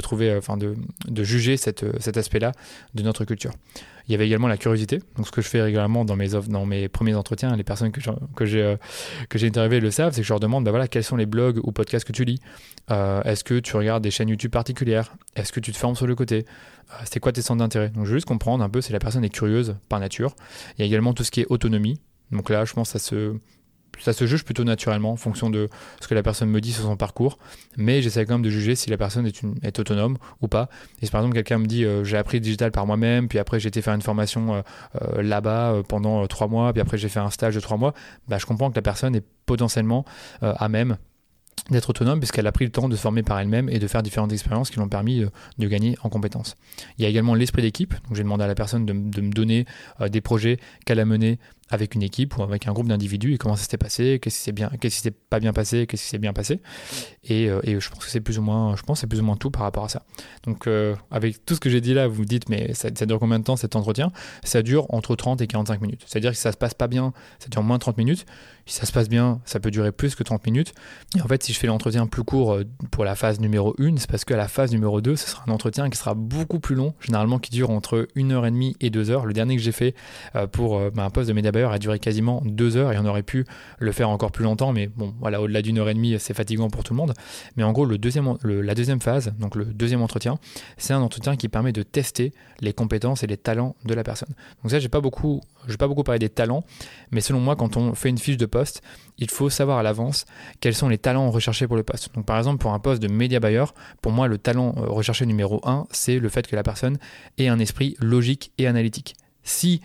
trouver, 0.00 0.30
euh, 0.30 0.38
enfin, 0.38 0.56
de, 0.56 0.74
de, 1.06 1.22
juger 1.22 1.56
cet 1.56 1.84
aspect-là 2.16 2.50
de 2.94 3.04
notre 3.04 3.24
culture. 3.24 3.52
Il 4.08 4.12
y 4.12 4.14
avait 4.16 4.26
également 4.26 4.48
la 4.48 4.56
curiosité. 4.56 4.98
Donc, 5.16 5.28
ce 5.28 5.30
que 5.30 5.42
je 5.42 5.48
fais 5.48 5.62
régulièrement 5.62 6.04
dans 6.04 6.16
mes 6.66 6.88
premiers 6.88 7.14
entretiens, 7.14 7.54
les 7.54 7.62
personnes 7.62 7.92
que, 7.92 8.44
j'ai 8.44 9.46
interviewées 9.46 9.78
le 9.78 9.92
savent, 9.92 10.12
c'est 10.12 10.22
que 10.22 10.26
je 10.26 10.32
leur 10.32 10.40
demande, 10.40 10.64
bah 10.64 10.72
voilà, 10.72 10.88
quels 10.88 11.04
sont 11.04 11.14
les 11.14 11.26
blogs 11.26 11.60
ou 11.62 11.70
podcasts 11.70 12.04
que 12.04 12.10
tu 12.10 12.24
lis? 12.24 12.40
Est-ce 12.88 13.44
que 13.44 13.60
tu 13.60 13.76
regardes 13.76 14.02
des 14.02 14.10
chaînes 14.10 14.28
YouTube 14.28 14.50
particulières? 14.50 15.14
Est-ce 15.36 15.52
que 15.52 15.60
tu 15.60 15.70
te 15.70 15.76
formes 15.76 15.94
sur 15.94 16.08
le 16.08 16.16
côté? 16.16 16.46
C'est 17.04 17.20
quoi 17.20 17.32
tes 17.32 17.42
centres 17.42 17.58
d'intérêt? 17.58 17.88
Donc 17.90 18.04
je 18.04 18.10
veux 18.10 18.16
juste 18.16 18.26
comprendre 18.26 18.64
un 18.64 18.68
peu 18.68 18.80
si 18.80 18.92
la 18.92 18.98
personne 18.98 19.24
est 19.24 19.30
curieuse 19.30 19.76
par 19.88 20.00
nature. 20.00 20.34
Il 20.76 20.80
y 20.80 20.84
a 20.84 20.86
également 20.86 21.14
tout 21.14 21.24
ce 21.24 21.30
qui 21.30 21.40
est 21.40 21.46
autonomie. 21.48 22.00
Donc 22.30 22.50
là, 22.50 22.64
je 22.64 22.72
pense 22.72 22.92
que 22.92 22.98
ça 22.98 23.04
se, 23.04 23.36
ça 23.98 24.12
se 24.12 24.26
juge 24.26 24.44
plutôt 24.44 24.64
naturellement 24.64 25.12
en 25.12 25.16
fonction 25.16 25.50
de 25.50 25.68
ce 26.00 26.08
que 26.08 26.14
la 26.14 26.22
personne 26.22 26.48
me 26.48 26.60
dit 26.60 26.72
sur 26.72 26.84
son 26.84 26.96
parcours. 26.96 27.38
Mais 27.76 28.02
j'essaie 28.02 28.24
quand 28.24 28.34
même 28.34 28.42
de 28.42 28.50
juger 28.50 28.74
si 28.74 28.90
la 28.90 28.96
personne 28.96 29.26
est, 29.26 29.78
autonome 29.78 30.18
ou 30.40 30.48
pas. 30.48 30.68
Et 31.00 31.06
si 31.06 31.12
par 31.12 31.20
exemple 31.20 31.34
quelqu'un 31.34 31.58
me 31.58 31.66
dit 31.66 31.84
euh, 31.84 32.04
j'ai 32.04 32.16
appris 32.16 32.38
le 32.38 32.42
digital 32.42 32.70
par 32.70 32.86
moi-même, 32.86 33.28
puis 33.28 33.38
après 33.38 33.58
j'ai 33.60 33.68
été 33.68 33.82
faire 33.82 33.94
une 33.94 34.02
formation 34.02 34.62
euh, 35.02 35.22
là-bas 35.22 35.82
pendant 35.88 36.26
trois 36.26 36.48
mois, 36.48 36.72
puis 36.72 36.80
après 36.80 36.98
j'ai 36.98 37.08
fait 37.08 37.20
un 37.20 37.30
stage 37.30 37.54
de 37.54 37.60
trois 37.60 37.76
mois, 37.76 37.94
bah, 38.28 38.38
je 38.38 38.46
comprends 38.46 38.70
que 38.70 38.76
la 38.76 38.82
personne 38.82 39.16
est 39.16 39.24
potentiellement 39.46 40.04
à 40.40 40.68
même 40.68 40.96
d'être 41.70 41.90
autonome 41.90 42.20
puisqu'elle 42.20 42.46
a 42.46 42.52
pris 42.52 42.64
le 42.64 42.70
temps 42.70 42.88
de 42.88 42.96
se 42.96 43.00
former 43.00 43.22
par 43.22 43.38
elle-même 43.38 43.68
et 43.68 43.78
de 43.78 43.86
faire 43.86 44.02
différentes 44.02 44.32
expériences 44.32 44.70
qui 44.70 44.78
l'ont 44.78 44.88
permis 44.88 45.22
euh, 45.22 45.30
de 45.58 45.68
gagner 45.68 45.96
en 46.02 46.08
compétences. 46.08 46.56
Il 46.98 47.02
y 47.02 47.06
a 47.06 47.08
également 47.08 47.34
l'esprit 47.34 47.62
d'équipe, 47.62 47.94
donc 48.08 48.16
j'ai 48.16 48.22
demandé 48.22 48.44
à 48.44 48.46
la 48.46 48.54
personne 48.54 48.86
de, 48.86 48.92
me 48.92 49.32
donner 49.32 49.66
euh, 50.00 50.08
des 50.08 50.20
projets 50.20 50.58
qu'elle 50.84 51.00
a 51.00 51.04
menés 51.04 51.38
avec 51.70 51.94
une 51.94 52.02
équipe 52.02 52.36
ou 52.36 52.42
avec 52.42 52.66
un 52.66 52.72
groupe 52.72 52.88
d'individus 52.88 53.34
et 53.34 53.38
comment 53.38 53.56
ça 53.56 53.62
s'était 53.62 53.78
passé, 53.78 54.18
qu'est-ce 54.20 54.36
qui 54.36 54.42
s'est 54.42 54.52
bien, 54.52 54.70
qu'est-ce 54.80 54.96
qui 54.96 55.02
s'est 55.02 55.10
pas 55.10 55.40
bien 55.40 55.52
passé, 55.52 55.86
qu'est-ce 55.86 56.02
qui 56.02 56.08
s'est 56.08 56.18
bien 56.18 56.32
passé. 56.32 56.60
Et, 57.24 57.48
euh, 57.48 57.60
et, 57.64 57.78
je 57.80 57.90
pense 57.90 58.04
que 58.04 58.10
c'est 58.10 58.20
plus 58.20 58.38
ou 58.38 58.42
moins, 58.42 58.76
je 58.76 58.82
pense 58.82 59.00
c'est 59.00 59.06
plus 59.06 59.20
ou 59.20 59.24
moins 59.24 59.36
tout 59.36 59.50
par 59.50 59.62
rapport 59.62 59.84
à 59.84 59.88
ça. 59.88 60.04
Donc 60.44 60.68
avec 61.10 61.44
tout 61.44 61.54
ce 61.54 61.60
que 61.60 61.70
j'ai 61.70 61.80
dit 61.80 61.94
là, 61.94 62.06
vous 62.08 62.14
vous 62.14 62.24
dites 62.24 62.48
mais 62.48 62.74
ça, 62.74 62.88
ça, 62.94 63.06
dure 63.06 63.18
combien 63.18 63.38
de 63.38 63.44
temps 63.44 63.56
cet 63.56 63.76
entretien? 63.76 64.12
Ça 64.44 64.62
dure 64.62 64.86
entre 64.90 65.16
30 65.16 65.40
et 65.40 65.46
45 65.46 65.80
minutes. 65.80 66.02
C'est-à-dire 66.06 66.30
que 66.30 66.36
si 66.36 66.42
ça 66.42 66.52
se 66.52 66.56
passe 66.56 66.74
pas 66.74 66.88
bien, 66.88 67.12
ça 67.38 67.48
dure 67.48 67.62
moins 67.62 67.76
de 67.76 67.80
30 67.80 67.98
minutes. 67.98 68.26
Si 68.66 68.76
ça 68.76 68.86
se 68.86 68.92
passe 68.92 69.08
bien, 69.08 69.40
ça 69.44 69.58
peut 69.58 69.70
durer 69.70 69.90
plus 69.90 70.14
que 70.14 70.22
30 70.22 70.46
minutes. 70.46 70.74
Et 71.16 71.22
en 71.22 71.26
fait, 71.26 71.42
si 71.42 71.52
je 71.52 71.58
fais 71.58 71.66
l'entretien 71.66 72.06
plus 72.06 72.22
court 72.22 72.52
euh, 72.52 72.64
pour 72.90 73.04
la 73.04 73.16
phase 73.16 73.40
numéro 73.40 73.74
1, 73.78 73.96
c'est 73.96 74.08
parce 74.08 74.24
qu'à 74.24 74.36
la 74.36 74.48
phase 74.48 74.70
numéro 74.70 75.00
2, 75.00 75.16
ce 75.16 75.28
sera 75.28 75.44
un 75.46 75.52
entretien 75.52 75.90
qui 75.90 75.98
sera 75.98 76.14
beaucoup 76.14 76.60
plus 76.60 76.74
long, 76.74 76.94
généralement 77.00 77.38
qui 77.38 77.50
dure 77.50 77.70
entre 77.70 78.06
1h30 78.16 78.74
et 78.80 78.90
2h. 78.90 79.24
Le 79.24 79.32
dernier 79.32 79.56
que 79.56 79.62
j'ai 79.62 79.72
fait 79.72 79.94
euh, 80.36 80.46
pour 80.46 80.78
euh, 80.78 80.90
bah, 80.90 81.04
un 81.04 81.10
poste 81.10 81.28
de 81.28 81.32
a 81.68 81.78
duré 81.78 81.98
quasiment 81.98 82.42
2 82.44 82.76
heures 82.76 82.92
et 82.92 82.98
on 82.98 83.04
aurait 83.04 83.22
pu 83.22 83.44
le 83.78 83.92
faire 83.92 84.08
encore 84.08 84.32
plus 84.32 84.44
longtemps, 84.44 84.72
mais 84.72 84.86
bon, 84.86 85.14
voilà, 85.20 85.40
au-delà 85.40 85.62
d'une 85.62 85.78
heure 85.78 85.88
et 85.88 85.94
demie, 85.94 86.16
c'est 86.18 86.34
fatigant 86.34 86.70
pour 86.70 86.82
tout 86.84 86.94
le 86.94 86.98
monde. 86.98 87.14
Mais 87.56 87.62
en 87.62 87.72
gros, 87.72 87.84
le 87.84 87.98
deuxième, 87.98 88.36
la 88.42 88.74
deuxième 88.74 89.00
phase, 89.00 89.32
donc 89.38 89.54
le 89.54 89.64
deuxième 89.64 90.02
entretien, 90.02 90.38
c'est 90.78 90.94
un 90.94 91.00
entretien 91.00 91.36
qui 91.36 91.48
permet 91.48 91.72
de 91.72 91.82
tester 91.82 92.32
les 92.60 92.72
compétences 92.72 93.22
et 93.22 93.26
les 93.26 93.36
talents 93.36 93.76
de 93.84 93.94
la 93.94 94.02
personne. 94.02 94.34
Donc 94.62 94.70
ça, 94.70 94.78
j'ai 94.78 94.88
pas 94.88 95.00
beaucoup, 95.00 95.40
je 95.66 95.72
vais 95.72 95.76
pas 95.76 95.88
beaucoup 95.88 96.02
parler 96.02 96.18
des 96.18 96.28
talents, 96.28 96.64
mais 97.10 97.20
selon 97.20 97.40
moi, 97.40 97.56
quand 97.56 97.76
on 97.76 97.94
fait 97.94 98.08
une 98.08 98.18
fiche 98.18 98.36
de 98.36 98.46
poste, 98.46 98.82
il 99.18 99.30
faut 99.30 99.50
savoir 99.50 99.78
à 99.78 99.82
l'avance 99.82 100.24
quels 100.60 100.74
sont 100.74 100.88
les 100.88 100.98
talents 100.98 101.30
recherchés 101.30 101.66
pour 101.66 101.76
le 101.76 101.82
poste. 101.82 102.14
Donc 102.14 102.26
par 102.26 102.38
exemple 102.38 102.58
pour 102.58 102.72
un 102.72 102.78
poste 102.78 103.02
de 103.02 103.08
média 103.08 103.38
buyer, 103.38 103.64
pour 104.02 104.12
moi 104.12 104.26
le 104.26 104.38
talent 104.38 104.74
euh, 104.76 104.86
recherché 104.86 105.26
numéro 105.26 105.60
1, 105.64 105.86
c'est 105.90 106.18
le 106.18 106.28
fait 106.28 106.46
que 106.46 106.56
la 106.56 106.62
personne 106.62 106.98
ait 107.38 107.48
un 107.48 107.58
esprit 107.58 107.96
logique 108.00 108.52
et 108.58 108.66
analytique. 108.66 109.14
Si 109.42 109.80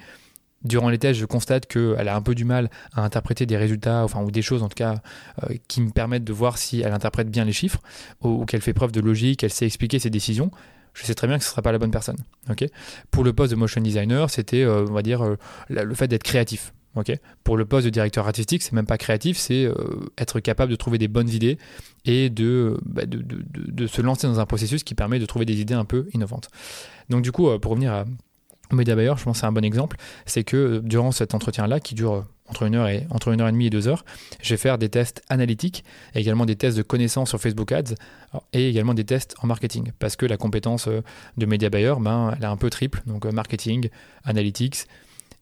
durant 0.65 0.89
les 0.89 0.97
tests 0.97 1.19
je 1.19 1.25
constate 1.25 1.67
qu'elle 1.67 2.07
a 2.07 2.15
un 2.15 2.21
peu 2.21 2.35
du 2.35 2.43
mal 2.43 2.69
à 2.93 3.03
interpréter 3.03 3.45
des 3.45 3.55
résultats, 3.55 4.03
enfin 4.03 4.21
ou 4.21 4.31
des 4.31 4.41
choses 4.41 4.63
en 4.63 4.67
tout 4.67 4.75
cas 4.75 4.95
euh, 5.43 5.55
qui 5.67 5.81
me 5.81 5.91
permettent 5.91 6.25
de 6.25 6.33
voir 6.33 6.57
si 6.57 6.81
elle 6.81 6.93
interprète 6.93 7.29
bien 7.29 7.45
les 7.45 7.53
chiffres 7.53 7.79
ou, 8.21 8.45
qu'elle 8.45 8.61
fait 8.61 8.73
preuve 8.73 8.91
de 8.91 8.99
logique, 8.99 9.39
qu'elle 9.39 9.51
sait 9.51 9.65
expliquer 9.65 9.99
ses 9.99 10.09
décisions, 10.09 10.51
je 10.93 11.05
sais 11.05 11.15
très 11.15 11.27
bien 11.27 11.37
que 11.37 11.43
ce 11.43 11.49
ne 11.49 11.51
sera 11.51 11.61
pas 11.61 11.71
la 11.71 11.77
bonne 11.77 11.91
personne. 11.91 12.17
pour 13.11 13.23
le 13.23 13.33
poste 13.33 13.51
de 13.51 13.57
motion 13.57 13.81
designer, 13.81 14.29
c'était, 14.29 14.63
euh, 14.63 14.85
on 14.89 14.93
va 14.93 15.01
dire, 15.01 15.23
euh, 15.23 15.37
le 15.69 15.93
fait 15.93 16.07
d'être 16.07 16.23
créatif. 16.23 16.73
pour 17.43 17.57
le 17.57 17.65
poste 17.65 17.85
de 17.85 17.89
directeur 17.91 18.25
artistique, 18.25 18.63
c'est 18.63 18.73
même 18.73 18.85
pas 18.85 18.97
créatif, 18.97 19.37
c'est 19.37 19.69
être 20.17 20.39
capable 20.39 20.71
de 20.71 20.77
trouver 20.77 20.97
des 20.97 21.09
bonnes 21.09 21.29
idées 21.29 21.57
et 22.05 22.29
bah, 22.29 23.05
de, 23.05 23.25
de, 23.53 23.87
se 23.87 24.01
lancer 24.01 24.27
dans 24.27 24.39
un 24.39 24.45
processus 24.45 24.83
qui 24.83 24.95
permet 24.95 25.19
de 25.19 25.25
trouver 25.25 25.45
des 25.45 25.59
idées 25.59 25.73
un 25.73 25.83
peu 25.83 26.07
innovantes. 26.13 26.47
Donc 27.09 27.21
du 27.21 27.33
coup, 27.33 27.49
pour 27.59 27.71
revenir 27.71 27.93
à 27.93 28.05
Media 28.71 28.95
Buyer, 28.95 29.13
je 29.17 29.23
pense 29.23 29.37
que 29.37 29.39
c'est 29.41 29.45
un 29.45 29.51
bon 29.51 29.65
exemple, 29.65 29.97
c'est 30.25 30.43
que 30.43 30.79
durant 30.83 31.11
cet 31.11 31.33
entretien-là, 31.33 31.79
qui 31.79 31.95
dure 31.95 32.25
entre 32.47 32.63
une 32.63 32.75
heure 32.75 32.87
et 32.87 33.07
entre 33.09 33.29
une 33.29 33.41
heure 33.41 33.47
et 33.47 33.51
demie 33.51 33.67
et 33.67 33.69
deux 33.69 33.87
heures. 33.87 34.05
Je 34.41 34.53
vais 34.53 34.57
faire 34.57 34.77
des 34.77 34.89
tests 34.89 35.23
analytiques, 35.29 35.83
également 36.13 36.45
des 36.45 36.55
tests 36.55 36.77
de 36.77 36.83
connaissances 36.83 37.29
sur 37.29 37.39
Facebook 37.39 37.71
Ads 37.71 37.95
et 38.53 38.69
également 38.69 38.93
des 38.93 39.03
tests 39.03 39.35
en 39.41 39.47
marketing 39.47 39.91
parce 39.99 40.15
que 40.15 40.25
la 40.25 40.37
compétence 40.37 40.87
euh, 40.87 41.01
de 41.37 41.45
Media 41.45 41.69
Buyer, 41.69 41.95
ben, 41.99 42.33
elle 42.35 42.43
est 42.43 42.47
un 42.47 42.57
peu 42.57 42.69
triple, 42.69 43.01
donc 43.07 43.25
euh, 43.25 43.31
marketing, 43.31 43.89
analytics 44.23 44.85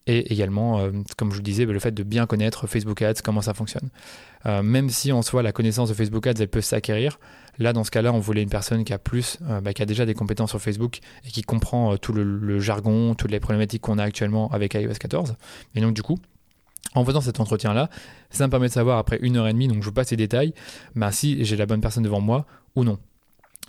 et 0.05 0.33
également, 0.33 0.79
euh, 0.79 0.91
comme 1.17 1.31
je 1.31 1.37
vous 1.37 1.41
disais, 1.41 1.65
le 1.65 1.79
fait 1.79 1.91
de 1.91 2.03
bien 2.03 2.25
connaître 2.25 2.67
Facebook 2.67 3.01
Ads, 3.01 3.21
comment 3.23 3.41
ça 3.41 3.53
fonctionne. 3.53 3.89
même 4.45 4.89
si 4.89 5.11
en 5.11 5.21
soi 5.21 5.43
la 5.43 5.53
connaissance 5.53 5.89
de 5.89 5.93
Facebook 5.93 6.27
Ads, 6.27 6.41
elle 6.41 6.49
peut 6.49 6.61
s'acquérir, 6.61 7.19
là 7.57 7.73
dans 7.73 7.83
ce 7.83 7.91
cas-là, 7.91 8.13
on 8.13 8.19
voulait 8.19 8.43
une 8.43 8.49
personne 8.49 8.83
qui 8.83 8.93
a 8.93 8.99
plus, 8.99 9.37
bah, 9.61 9.73
qui 9.73 9.81
a 9.81 9.85
déjà 9.85 10.05
des 10.05 10.13
compétences 10.13 10.49
sur 10.51 10.61
Facebook 10.61 10.99
et 11.25 11.29
qui 11.29 11.41
comprend 11.41 11.97
tout 11.97 12.13
le, 12.13 12.23
le, 12.23 12.59
jargon, 12.59 13.15
toutes 13.15 13.31
les 13.31 13.39
problématiques 13.39 13.81
qu'on 13.81 13.97
a 13.97 14.03
actuellement 14.03 14.49
avec 14.51 14.73
iOS 14.73 14.93
14. 14.99 15.35
Et 15.75 15.81
donc 15.81 15.93
du 15.93 16.03
coup, 16.03 16.19
en 16.95 17.05
faisant 17.05 17.21
cet 17.21 17.39
entretien-là, 17.39 17.89
ça 18.29 18.47
me 18.47 18.51
permet 18.51 18.67
de 18.67 18.73
savoir 18.73 18.97
après 18.97 19.19
une 19.21 19.37
heure 19.37 19.47
et 19.47 19.53
demie, 19.53 19.67
donc 19.67 19.81
je 19.81 19.85
vous 19.85 19.93
passe 19.93 20.11
les 20.11 20.17
détails, 20.17 20.53
bah, 20.95 21.11
si 21.11 21.43
j'ai 21.45 21.55
la 21.55 21.65
bonne 21.65 21.81
personne 21.81 22.03
devant 22.03 22.21
moi 22.21 22.45
ou 22.75 22.83
non. 22.83 22.97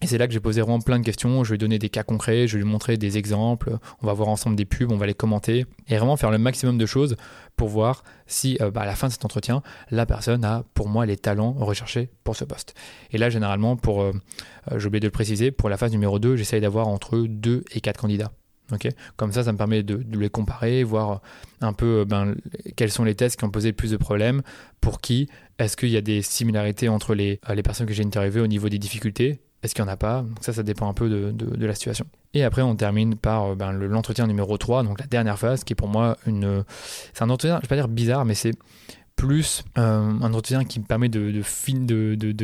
Et 0.04 0.06
c'est 0.06 0.18
là 0.18 0.26
que 0.26 0.34
j'ai 0.34 0.40
posé 0.40 0.60
vraiment 0.60 0.80
plein 0.80 0.98
de 0.98 1.04
questions. 1.04 1.44
Je 1.44 1.48
vais 1.48 1.54
lui 1.54 1.60
donner 1.60 1.78
des 1.78 1.88
cas 1.88 2.02
concrets, 2.02 2.46
je 2.46 2.58
lui 2.58 2.64
montrer 2.64 2.98
des 2.98 3.16
exemples. 3.16 3.78
On 4.02 4.06
va 4.06 4.12
voir 4.12 4.28
ensemble 4.28 4.54
des 4.54 4.66
pubs, 4.66 4.92
on 4.92 4.98
va 4.98 5.06
les 5.06 5.14
commenter 5.14 5.64
et 5.88 5.96
vraiment 5.96 6.18
faire 6.18 6.30
le 6.30 6.36
maximum 6.36 6.76
de 6.76 6.84
choses 6.84 7.16
pour 7.56 7.70
voir 7.70 8.04
si 8.26 8.58
euh, 8.60 8.70
bah, 8.70 8.82
à 8.82 8.84
la 8.84 8.96
fin 8.96 9.06
de 9.06 9.12
cet 9.12 9.24
entretien, 9.24 9.62
la 9.90 10.04
personne 10.04 10.44
a 10.44 10.62
pour 10.74 10.90
moi 10.90 11.06
les 11.06 11.16
talents 11.16 11.52
recherchés 11.52 12.10
pour 12.22 12.36
ce 12.36 12.44
poste. 12.44 12.74
Et 13.12 13.16
là, 13.16 13.30
généralement, 13.30 13.76
pour, 13.76 14.02
euh, 14.02 14.12
euh, 14.70 14.78
j'ai 14.78 14.88
oublié 14.88 15.00
de 15.00 15.06
le 15.06 15.10
préciser, 15.10 15.50
pour 15.50 15.70
la 15.70 15.78
phase 15.78 15.92
numéro 15.92 16.18
2, 16.18 16.36
j'essaye 16.36 16.60
d'avoir 16.60 16.86
entre 16.86 17.18
2 17.26 17.64
et 17.72 17.80
4 17.80 17.98
candidats. 17.98 18.32
Comme 19.16 19.32
ça, 19.32 19.42
ça 19.42 19.52
me 19.52 19.56
permet 19.56 19.82
de, 19.82 20.04
les 20.18 20.28
comparer, 20.28 20.84
voir 20.84 21.22
un 21.62 21.72
peu 21.72 22.04
ben, 22.04 22.34
quels 22.76 22.90
sont 22.90 23.04
les 23.04 23.14
tests 23.14 23.38
qui 23.38 23.44
ont 23.44 23.50
posé 23.50 23.68
le 23.68 23.74
plus 23.74 23.90
de 23.90 23.96
problèmes, 23.96 24.42
pour 24.82 25.00
qui, 25.00 25.30
est-ce 25.58 25.78
qu'il 25.78 25.90
y 25.90 25.96
a 25.96 26.02
des 26.02 26.20
similarités 26.20 26.90
entre 26.90 27.14
les, 27.14 27.40
les 27.54 27.62
personnes 27.62 27.86
que 27.86 27.94
j'ai 27.94 28.04
interviewées 28.04 28.40
au 28.42 28.46
niveau 28.46 28.68
des 28.68 28.78
difficultés, 28.78 29.40
est-ce 29.64 29.74
qu'il 29.74 29.82
n'y 29.82 29.90
en 29.90 29.92
a 29.92 29.96
pas? 29.96 30.24
Ça, 30.42 30.52
ça 30.52 30.62
dépend 30.62 30.88
un 30.88 30.92
peu 30.92 31.08
de, 31.08 31.66
la 31.66 31.74
situation. 31.74 32.04
Et 32.34 32.44
après, 32.44 32.62
on 32.62 32.76
termine 32.76 33.16
par 33.16 33.44
euh, 33.44 33.54
ben, 33.54 33.72
l'entretien 33.72 34.26
numéro 34.26 34.58
3, 34.58 34.82
donc 34.82 35.00
la 35.00 35.06
dernière 35.06 35.38
phase, 35.38 35.64
qui 35.64 35.72
est 35.72 35.76
pour 35.76 35.88
moi 35.88 36.18
une... 36.26 36.64
C'est 37.14 37.22
un 37.22 37.30
entretien, 37.30 37.56
je 37.56 37.62
vais 37.62 37.68
pas 37.68 37.76
dire 37.76 37.88
bizarre, 37.88 38.24
mais 38.24 38.34
c'est 38.34 38.52
plus 39.16 39.64
un 39.76 40.20
entretien 40.20 40.64
qui 40.64 40.80
me 40.80 40.84
permet 40.84 41.08
de, 41.08 41.42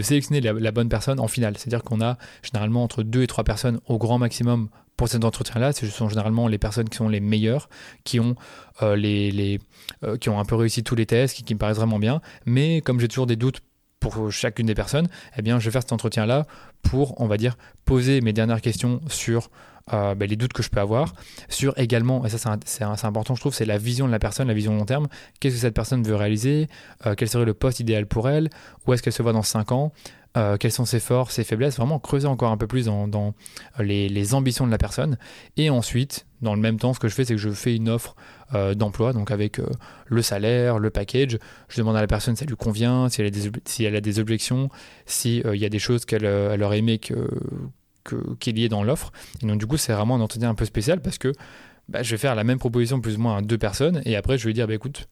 sélectionner 0.02 0.40
la, 0.40 0.72
bonne 0.72 0.88
personne 0.88 1.20
en 1.20 1.28
finale. 1.28 1.58
C'est-à-dire 1.58 1.82
qu'on 1.82 2.00
a 2.00 2.16
généralement 2.42 2.82
entre 2.82 3.02
2 3.02 3.22
et 3.22 3.26
3 3.26 3.44
personnes 3.44 3.80
au 3.86 3.98
grand 3.98 4.18
maximum 4.18 4.68
pour 4.96 5.08
cet 5.08 5.24
entretien-là, 5.24 5.72
ce 5.72 5.86
sont 5.86 6.10
généralement 6.10 6.46
les 6.46 6.58
personnes 6.58 6.88
qui 6.88 6.98
sont 6.98 7.08
les 7.08 7.20
meilleures, 7.20 7.70
qui 8.04 8.20
ont, 8.20 8.34
euh, 8.82 8.96
les, 8.96 9.58
euh, 10.04 10.18
qui 10.18 10.28
ont 10.28 10.38
un 10.38 10.44
peu 10.44 10.56
réussi 10.56 10.84
tous 10.84 10.94
les 10.94 11.06
tests, 11.06 11.42
qui, 11.42 11.54
me 11.54 11.58
paraissent 11.58 11.78
vraiment 11.78 11.98
bien. 11.98 12.20
Mais 12.44 12.82
comme 12.82 13.00
j'ai 13.00 13.08
toujours 13.08 13.26
des 13.26 13.36
doutes 13.36 13.60
pour 13.98 14.30
chacune 14.30 14.66
des 14.66 14.74
personnes, 14.74 15.08
eh 15.38 15.42
bien, 15.42 15.58
je 15.58 15.64
vais 15.64 15.70
faire 15.70 15.82
cet 15.82 15.92
entretien-là 15.92 16.46
pour, 16.82 17.20
on 17.20 17.26
va 17.26 17.36
dire, 17.36 17.56
poser 17.84 18.20
mes 18.20 18.32
dernières 18.32 18.60
questions 18.60 19.00
sur 19.08 19.50
euh, 19.92 20.14
ben, 20.14 20.28
les 20.28 20.36
doutes 20.36 20.52
que 20.52 20.62
je 20.62 20.70
peux 20.70 20.80
avoir, 20.80 21.14
sur 21.48 21.76
également, 21.78 22.24
et 22.24 22.28
ça 22.28 22.58
c'est 22.64 22.84
important 23.04 23.34
je 23.34 23.40
trouve, 23.40 23.54
c'est 23.54 23.64
la 23.64 23.78
vision 23.78 24.06
de 24.06 24.12
la 24.12 24.18
personne, 24.18 24.48
la 24.48 24.54
vision 24.54 24.76
long 24.76 24.84
terme. 24.84 25.08
Qu'est-ce 25.40 25.56
que 25.56 25.60
cette 25.60 25.74
personne 25.74 26.02
veut 26.02 26.14
réaliser? 26.14 26.68
Quel 27.16 27.28
serait 27.28 27.44
le 27.44 27.54
poste 27.54 27.80
idéal 27.80 28.06
pour 28.06 28.28
elle? 28.28 28.50
Où 28.86 28.92
est-ce 28.92 29.02
qu'elle 29.02 29.12
se 29.12 29.22
voit 29.22 29.32
dans 29.32 29.42
5 29.42 29.72
ans? 29.72 29.92
Euh, 30.36 30.56
quelles 30.56 30.70
sont 30.70 30.84
ses 30.84 31.00
forces, 31.00 31.34
ses 31.34 31.44
faiblesses, 31.44 31.76
vraiment 31.76 31.98
creuser 31.98 32.28
encore 32.28 32.52
un 32.52 32.56
peu 32.56 32.68
plus 32.68 32.86
dans, 32.86 33.34
les, 33.80 34.34
ambitions 34.34 34.64
de 34.64 34.70
la 34.70 34.78
personne. 34.78 35.18
Et 35.56 35.70
ensuite, 35.70 36.26
dans 36.40 36.54
le 36.54 36.60
même 36.60 36.78
temps, 36.78 36.94
ce 36.94 37.00
que 37.00 37.08
je 37.08 37.14
fais, 37.14 37.24
c'est 37.24 37.34
que 37.34 37.40
je 37.40 37.50
fais 37.50 37.74
une 37.74 37.88
offre 37.88 38.14
euh, 38.54 38.74
d'emploi, 38.74 39.12
donc 39.12 39.32
avec 39.32 39.58
euh, 39.58 39.66
le 40.06 40.22
salaire, 40.22 40.78
le 40.78 40.90
package. 40.90 41.38
Je 41.68 41.76
demande 41.78 41.96
à 41.96 42.00
la 42.00 42.06
personne 42.06 42.36
si 42.36 42.40
ça 42.40 42.46
lui 42.46 42.56
convient, 42.56 43.08
si 43.08 43.20
elle 43.20 43.26
a 43.96 44.00
des, 44.00 44.18
objections, 44.20 44.68
s'il 45.04 45.42
y 45.54 45.64
a 45.64 45.68
des 45.68 45.78
choses 45.80 46.04
qu'elle 46.04 46.26
aurait 46.62 46.78
aimé 46.78 47.00
qu'il 47.00 48.58
y 48.58 48.64
ait 48.64 48.68
dans 48.68 48.84
l'offre. 48.84 49.10
Et 49.42 49.46
donc 49.46 49.58
du 49.58 49.66
coup, 49.66 49.76
c'est 49.76 49.92
vraiment 49.92 50.14
un 50.14 50.20
entretien 50.20 50.48
un 50.48 50.54
peu 50.54 50.64
spécial 50.64 51.02
parce 51.02 51.18
que 51.18 51.32
bah, 51.88 52.04
je 52.04 52.10
vais 52.12 52.18
faire 52.18 52.36
la 52.36 52.44
même 52.44 52.60
proposition 52.60 53.00
plus 53.00 53.16
ou 53.16 53.20
moins 53.20 53.38
à 53.38 53.42
deux 53.42 53.58
personnes 53.58 54.00
et 54.04 54.14
après 54.14 54.38
je 54.38 54.46
vais 54.46 54.52
dire 54.52 54.68
bah, 54.68 54.74
écoute, 54.74 55.08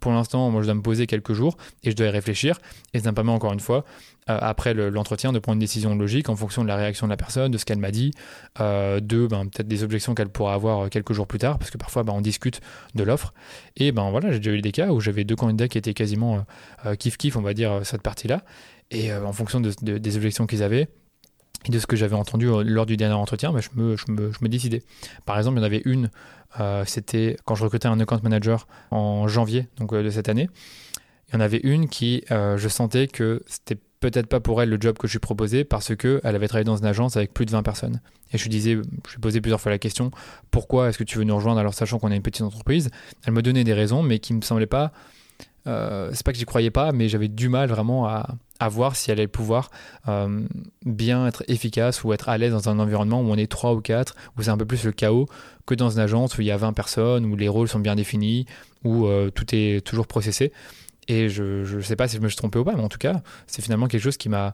pour 0.00 0.12
l'instant, 0.12 0.50
moi, 0.50 0.62
je 0.62 0.66
dois 0.66 0.74
me 0.74 0.82
poser 0.82 1.06
quelques 1.06 1.32
jours 1.32 1.56
et 1.84 1.90
je 1.90 1.96
dois 1.96 2.06
y 2.06 2.10
réfléchir. 2.10 2.58
Et 2.94 3.00
ça 3.00 3.10
me 3.10 3.14
permet 3.14 3.30
encore 3.32 3.52
une 3.52 3.60
fois, 3.60 3.84
euh, 4.28 4.38
après 4.40 4.74
l'entretien, 4.74 5.32
de 5.32 5.38
prendre 5.38 5.54
une 5.54 5.60
décision 5.60 5.94
logique 5.94 6.28
en 6.28 6.36
fonction 6.36 6.62
de 6.62 6.68
la 6.68 6.76
réaction 6.76 7.06
de 7.06 7.10
la 7.10 7.16
personne, 7.16 7.50
de 7.50 7.58
ce 7.58 7.64
qu'elle 7.64 7.78
m'a 7.78 7.90
dit, 7.90 8.12
euh, 8.60 9.00
de 9.00 9.26
ben, 9.26 9.46
peut-être 9.46 9.68
des 9.68 9.82
objections 9.82 10.14
qu'elle 10.14 10.28
pourra 10.28 10.54
avoir 10.54 10.80
euh, 10.80 10.88
quelques 10.88 11.12
jours 11.12 11.26
plus 11.26 11.38
tard, 11.38 11.58
parce 11.58 11.70
que 11.70 11.78
parfois, 11.78 12.02
ben, 12.02 12.12
on 12.12 12.20
discute 12.20 12.60
de 12.94 13.02
l'offre. 13.02 13.34
Et 13.76 13.92
ben 13.92 14.10
voilà, 14.10 14.32
j'ai 14.32 14.38
déjà 14.38 14.52
eu 14.52 14.60
des 14.60 14.72
cas 14.72 14.88
où 14.90 15.00
j'avais 15.00 15.24
deux 15.24 15.36
candidats 15.36 15.68
qui 15.68 15.78
étaient 15.78 15.94
quasiment 15.94 16.44
kiff-kiff, 16.84 17.36
on 17.36 17.42
va 17.42 17.54
dire, 17.54 17.80
cette 17.84 18.02
partie-là. 18.02 18.42
Et 18.90 19.12
en 19.12 19.32
fonction 19.32 19.60
des 19.60 20.16
objections 20.16 20.46
qu'ils 20.46 20.62
avaient, 20.62 20.88
et 21.66 21.70
de 21.70 21.78
ce 21.78 21.86
que 21.86 21.96
j'avais 21.96 22.16
entendu 22.16 22.46
lors 22.64 22.86
du 22.86 22.96
dernier 22.96 23.14
entretien, 23.14 23.52
ben, 23.52 23.60
je, 23.60 23.68
me, 23.74 23.96
je, 23.96 24.04
me, 24.10 24.32
je, 24.32 24.38
me, 24.40 24.48
décidais. 24.48 24.82
Par 25.26 25.36
exemple, 25.36 25.58
il 25.58 25.60
y 25.60 25.62
en 25.62 25.66
avait 25.66 25.82
une 25.84 26.10
euh, 26.58 26.84
c'était 26.86 27.36
quand 27.44 27.54
je 27.54 27.64
recrutais 27.64 27.86
un 27.86 28.00
account 28.00 28.20
manager 28.22 28.66
en 28.90 29.28
janvier 29.28 29.68
donc, 29.76 29.92
euh, 29.92 30.02
de 30.02 30.10
cette 30.10 30.28
année. 30.28 30.48
Il 31.28 31.34
y 31.34 31.36
en 31.36 31.40
avait 31.40 31.60
une 31.62 31.88
qui, 31.88 32.24
euh, 32.32 32.56
je 32.56 32.68
sentais 32.68 33.06
que 33.06 33.42
c'était 33.46 33.78
peut-être 34.00 34.26
pas 34.26 34.40
pour 34.40 34.60
elle 34.62 34.70
le 34.70 34.78
job 34.80 34.98
que 34.98 35.06
je 35.06 35.12
lui 35.12 35.20
proposais 35.20 35.62
parce 35.62 35.94
qu'elle 35.94 36.20
avait 36.24 36.48
travaillé 36.48 36.64
dans 36.64 36.76
une 36.76 36.86
agence 36.86 37.16
avec 37.16 37.32
plus 37.32 37.46
de 37.46 37.50
20 37.52 37.62
personnes. 37.62 38.00
Et 38.32 38.38
je 38.38 38.42
lui 38.44 38.50
disais, 38.50 38.72
je 38.72 39.12
lui 39.12 39.20
posais 39.20 39.40
plusieurs 39.40 39.60
fois 39.60 39.70
la 39.70 39.78
question, 39.78 40.10
pourquoi 40.50 40.88
est-ce 40.88 40.98
que 40.98 41.04
tu 41.04 41.18
veux 41.18 41.24
nous 41.24 41.36
rejoindre? 41.36 41.60
Alors 41.60 41.74
sachant 41.74 41.98
qu'on 41.98 42.10
est 42.10 42.16
une 42.16 42.22
petite 42.22 42.42
entreprise 42.42 42.90
Elle 43.26 43.34
me 43.34 43.42
donnait 43.42 43.64
des 43.64 43.74
raisons, 43.74 44.02
mais 44.02 44.18
qui 44.18 44.32
me 44.34 44.40
semblaient 44.40 44.66
pas 44.66 44.92
euh, 45.66 46.10
c'est 46.12 46.24
pas 46.24 46.32
que 46.32 46.38
j'y 46.38 46.44
croyais 46.44 46.70
pas, 46.70 46.92
mais 46.92 47.08
j'avais 47.08 47.28
du 47.28 47.48
mal 47.48 47.68
vraiment 47.68 48.06
à, 48.06 48.26
voir 48.68 48.94
si 48.94 49.10
elle 49.10 49.18
allait 49.18 49.26
pouvoir 49.26 49.70
euh, 50.06 50.42
bien 50.84 51.26
être 51.26 51.44
efficace 51.48 52.04
ou 52.04 52.12
être 52.12 52.28
à 52.28 52.36
l'aise 52.36 52.52
dans 52.52 52.68
un 52.68 52.78
environnement 52.78 53.22
où 53.22 53.30
on 53.30 53.36
est 53.36 53.50
3 53.50 53.72
ou 53.72 53.80
4, 53.80 54.14
où 54.36 54.42
c'est 54.42 54.50
un 54.50 54.58
peu 54.58 54.66
plus 54.66 54.84
le 54.84 54.92
chaos 54.92 55.26
que 55.64 55.74
dans 55.74 55.88
une 55.88 56.00
agence 56.00 56.36
où 56.36 56.42
il 56.42 56.46
y 56.46 56.50
a 56.50 56.58
20 56.58 56.74
personnes, 56.74 57.24
où 57.24 57.36
les 57.36 57.48
rôles 57.48 57.68
sont 57.68 57.78
bien 57.78 57.94
définis, 57.94 58.44
où 58.84 59.06
euh, 59.06 59.30
tout 59.30 59.46
est 59.54 59.84
toujours 59.84 60.06
processé. 60.06 60.52
Et 61.08 61.28
je 61.28 61.74
ne 61.74 61.80
sais 61.80 61.96
pas 61.96 62.06
si 62.06 62.16
je 62.16 62.20
me 62.20 62.28
suis 62.28 62.36
trompé 62.36 62.58
ou 62.58 62.64
pas, 62.64 62.74
mais 62.74 62.82
en 62.82 62.88
tout 62.88 62.98
cas, 62.98 63.22
c'est 63.46 63.62
finalement 63.62 63.88
quelque 63.88 64.02
chose 64.02 64.18
qui 64.18 64.28
m'avait 64.28 64.52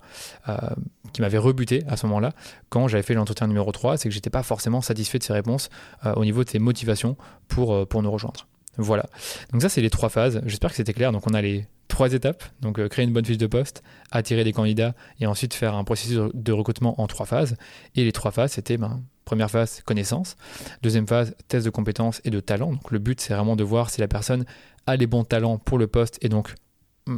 rebuté 1.38 1.83
à 1.87 1.96
ce 1.96 2.07
moment-là 2.07 2.33
quand 2.70 2.88
j'avais 2.88 3.03
fait 3.03 3.14
l'entretien 3.14 3.46
numéro 3.49 3.70
3, 3.72 3.99
c'est 3.99 4.09
que 4.09 4.14
j'étais 4.14 4.31
pas 4.31 4.42
forcément 4.42 4.81
satisfait 4.81 5.18
de 5.18 5.25
ses 5.25 5.35
réponses 5.35 5.68
au 6.14 6.25
niveau 6.25 6.44
de 6.44 6.49
ses 6.49 6.59
motivations 6.59 7.16
pour, 7.49 7.87
pour 7.88 8.03
nous 8.03 8.11
rejoindre. 8.11 8.46
Voilà. 8.78 9.06
Donc 9.52 9.62
ça, 9.62 9.68
c'est 9.68 9.80
les 9.80 9.90
trois 9.90 10.08
phases. 10.08 10.40
J'espère 10.46 10.70
que 10.70 10.76
c'était 10.76 10.92
clair. 10.92 11.12
Donc 11.12 11.26
on 11.26 11.34
a 11.34 11.42
les 11.42 11.66
trois 11.88 12.12
étapes. 12.12 12.44
Donc 12.60 12.78
euh, 12.78 12.88
créer 12.88 13.04
une 13.04 13.12
bonne 13.12 13.24
fiche 13.24 13.38
de 13.38 13.46
poste, 13.46 13.82
attirer 14.10 14.44
des 14.44 14.52
candidats 14.52 14.94
et 15.20 15.26
ensuite 15.26 15.54
faire 15.54 15.74
un 15.74 15.84
processus 15.84 16.18
de 16.32 16.52
recrutement 16.52 17.00
en 17.00 17.06
trois 17.06 17.26
phases. 17.26 17.56
Et 17.94 18.04
les 18.04 18.12
trois 18.12 18.30
phases, 18.30 18.52
c'était 18.52 18.76
ben, 18.76 19.02
première 19.24 19.50
phase, 19.50 19.82
connaissance. 19.84 20.36
Deuxième 20.82 21.06
phase, 21.06 21.34
test 21.48 21.64
de 21.64 21.70
compétences 21.70 22.20
et 22.24 22.30
de 22.30 22.40
talent. 22.40 22.72
Donc 22.72 22.90
le 22.90 22.98
but, 22.98 23.20
c'est 23.20 23.34
vraiment 23.34 23.56
de 23.56 23.64
voir 23.64 23.90
si 23.90 24.00
la 24.00 24.08
personne 24.08 24.44
a 24.86 24.96
les 24.96 25.06
bons 25.06 25.24
talents 25.24 25.58
pour 25.58 25.78
le 25.78 25.86
poste 25.86 26.18
et 26.22 26.28
donc 26.28 26.54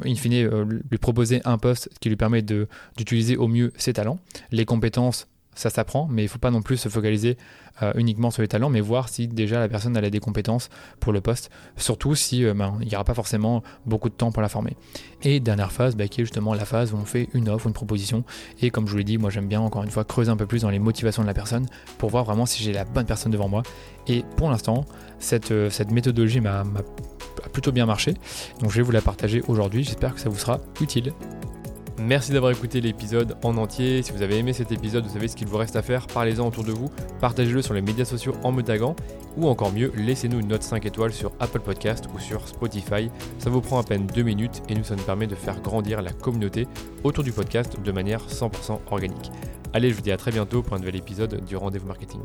in 0.04 0.14
fine, 0.14 0.34
euh, 0.34 0.64
lui 0.90 0.98
proposer 0.98 1.40
un 1.44 1.58
poste 1.58 1.88
qui 2.00 2.08
lui 2.08 2.16
permet 2.16 2.42
d'utiliser 2.42 3.36
au 3.36 3.48
mieux 3.48 3.72
ses 3.76 3.92
talents. 3.92 4.18
Les 4.50 4.64
compétences, 4.64 5.28
ça 5.58 5.70
s'apprend, 5.70 6.06
mais 6.08 6.22
il 6.22 6.26
ne 6.26 6.30
faut 6.30 6.38
pas 6.38 6.52
non 6.52 6.62
plus 6.62 6.76
se 6.76 6.88
focaliser 6.88 7.36
euh, 7.82 7.92
uniquement 7.96 8.30
sur 8.30 8.42
les 8.42 8.48
talents, 8.48 8.70
mais 8.70 8.80
voir 8.80 9.08
si 9.08 9.26
déjà 9.26 9.58
la 9.58 9.68
personne 9.68 9.96
a 9.96 10.10
des 10.10 10.20
compétences 10.20 10.70
pour 11.00 11.12
le 11.12 11.20
poste, 11.20 11.50
surtout 11.76 12.14
si 12.14 12.44
euh, 12.44 12.54
ben, 12.54 12.78
il 12.80 12.88
n'y 12.88 12.94
aura 12.94 13.04
pas 13.04 13.14
forcément 13.14 13.62
beaucoup 13.84 14.08
de 14.08 14.14
temps 14.14 14.30
pour 14.30 14.40
la 14.40 14.48
former. 14.48 14.76
Et 15.22 15.40
dernière 15.40 15.72
phase, 15.72 15.96
bah, 15.96 16.06
qui 16.06 16.20
est 16.20 16.24
justement 16.24 16.54
la 16.54 16.64
phase 16.64 16.92
où 16.92 16.96
on 16.96 17.04
fait 17.04 17.28
une 17.34 17.48
offre, 17.48 17.66
une 17.66 17.72
proposition, 17.72 18.24
et 18.62 18.70
comme 18.70 18.86
je 18.86 18.92
vous 18.92 18.98
l'ai 18.98 19.04
dit, 19.04 19.18
moi 19.18 19.30
j'aime 19.30 19.48
bien 19.48 19.60
encore 19.60 19.82
une 19.82 19.90
fois 19.90 20.04
creuser 20.04 20.30
un 20.30 20.36
peu 20.36 20.46
plus 20.46 20.62
dans 20.62 20.70
les 20.70 20.78
motivations 20.78 21.22
de 21.22 21.26
la 21.26 21.34
personne 21.34 21.66
pour 21.98 22.10
voir 22.10 22.24
vraiment 22.24 22.46
si 22.46 22.62
j'ai 22.62 22.72
la 22.72 22.84
bonne 22.84 23.06
personne 23.06 23.32
devant 23.32 23.48
moi. 23.48 23.64
Et 24.06 24.24
pour 24.36 24.50
l'instant, 24.50 24.84
cette, 25.18 25.50
euh, 25.50 25.70
cette 25.70 25.90
méthodologie 25.90 26.40
m'a 26.40 26.62
plutôt 27.52 27.72
bien 27.72 27.86
marché, 27.86 28.14
donc 28.60 28.70
je 28.70 28.76
vais 28.76 28.82
vous 28.82 28.92
la 28.92 29.02
partager 29.02 29.42
aujourd'hui, 29.48 29.82
j'espère 29.82 30.14
que 30.14 30.20
ça 30.20 30.28
vous 30.28 30.38
sera 30.38 30.60
utile. 30.80 31.12
Merci 32.00 32.30
d'avoir 32.30 32.52
écouté 32.52 32.80
l'épisode 32.80 33.36
en 33.42 33.56
entier. 33.56 34.02
Si 34.02 34.12
vous 34.12 34.22
avez 34.22 34.38
aimé 34.38 34.52
cet 34.52 34.70
épisode, 34.70 35.04
vous 35.04 35.12
savez 35.12 35.26
ce 35.26 35.34
qu'il 35.34 35.48
vous 35.48 35.56
reste 35.56 35.74
à 35.74 35.82
faire. 35.82 36.06
Parlez-en 36.06 36.46
autour 36.46 36.62
de 36.62 36.70
vous, 36.70 36.90
partagez-le 37.20 37.60
sur 37.60 37.74
les 37.74 37.82
médias 37.82 38.04
sociaux 38.04 38.34
en 38.44 38.52
me 38.52 38.62
taguant, 38.62 38.94
ou 39.36 39.48
encore 39.48 39.72
mieux, 39.72 39.92
laissez-nous 39.96 40.38
une 40.38 40.48
note 40.48 40.62
5 40.62 40.86
étoiles 40.86 41.12
sur 41.12 41.32
Apple 41.40 41.60
Podcast 41.60 42.04
ou 42.14 42.20
sur 42.20 42.46
Spotify. 42.46 43.10
Ça 43.38 43.50
vous 43.50 43.60
prend 43.60 43.80
à 43.80 43.82
peine 43.82 44.06
2 44.06 44.22
minutes 44.22 44.62
et 44.68 44.74
nous, 44.76 44.84
ça 44.84 44.94
nous 44.94 45.02
permet 45.02 45.26
de 45.26 45.34
faire 45.34 45.60
grandir 45.60 46.00
la 46.00 46.12
communauté 46.12 46.68
autour 47.02 47.24
du 47.24 47.32
podcast 47.32 47.76
de 47.82 47.92
manière 47.92 48.24
100% 48.28 48.78
organique. 48.92 49.32
Allez, 49.72 49.90
je 49.90 49.96
vous 49.96 50.02
dis 50.02 50.12
à 50.12 50.16
très 50.16 50.30
bientôt 50.30 50.62
pour 50.62 50.74
un 50.74 50.78
nouvel 50.78 50.96
épisode 50.96 51.44
du 51.44 51.56
Rendez-vous 51.56 51.88
Marketing. 51.88 52.22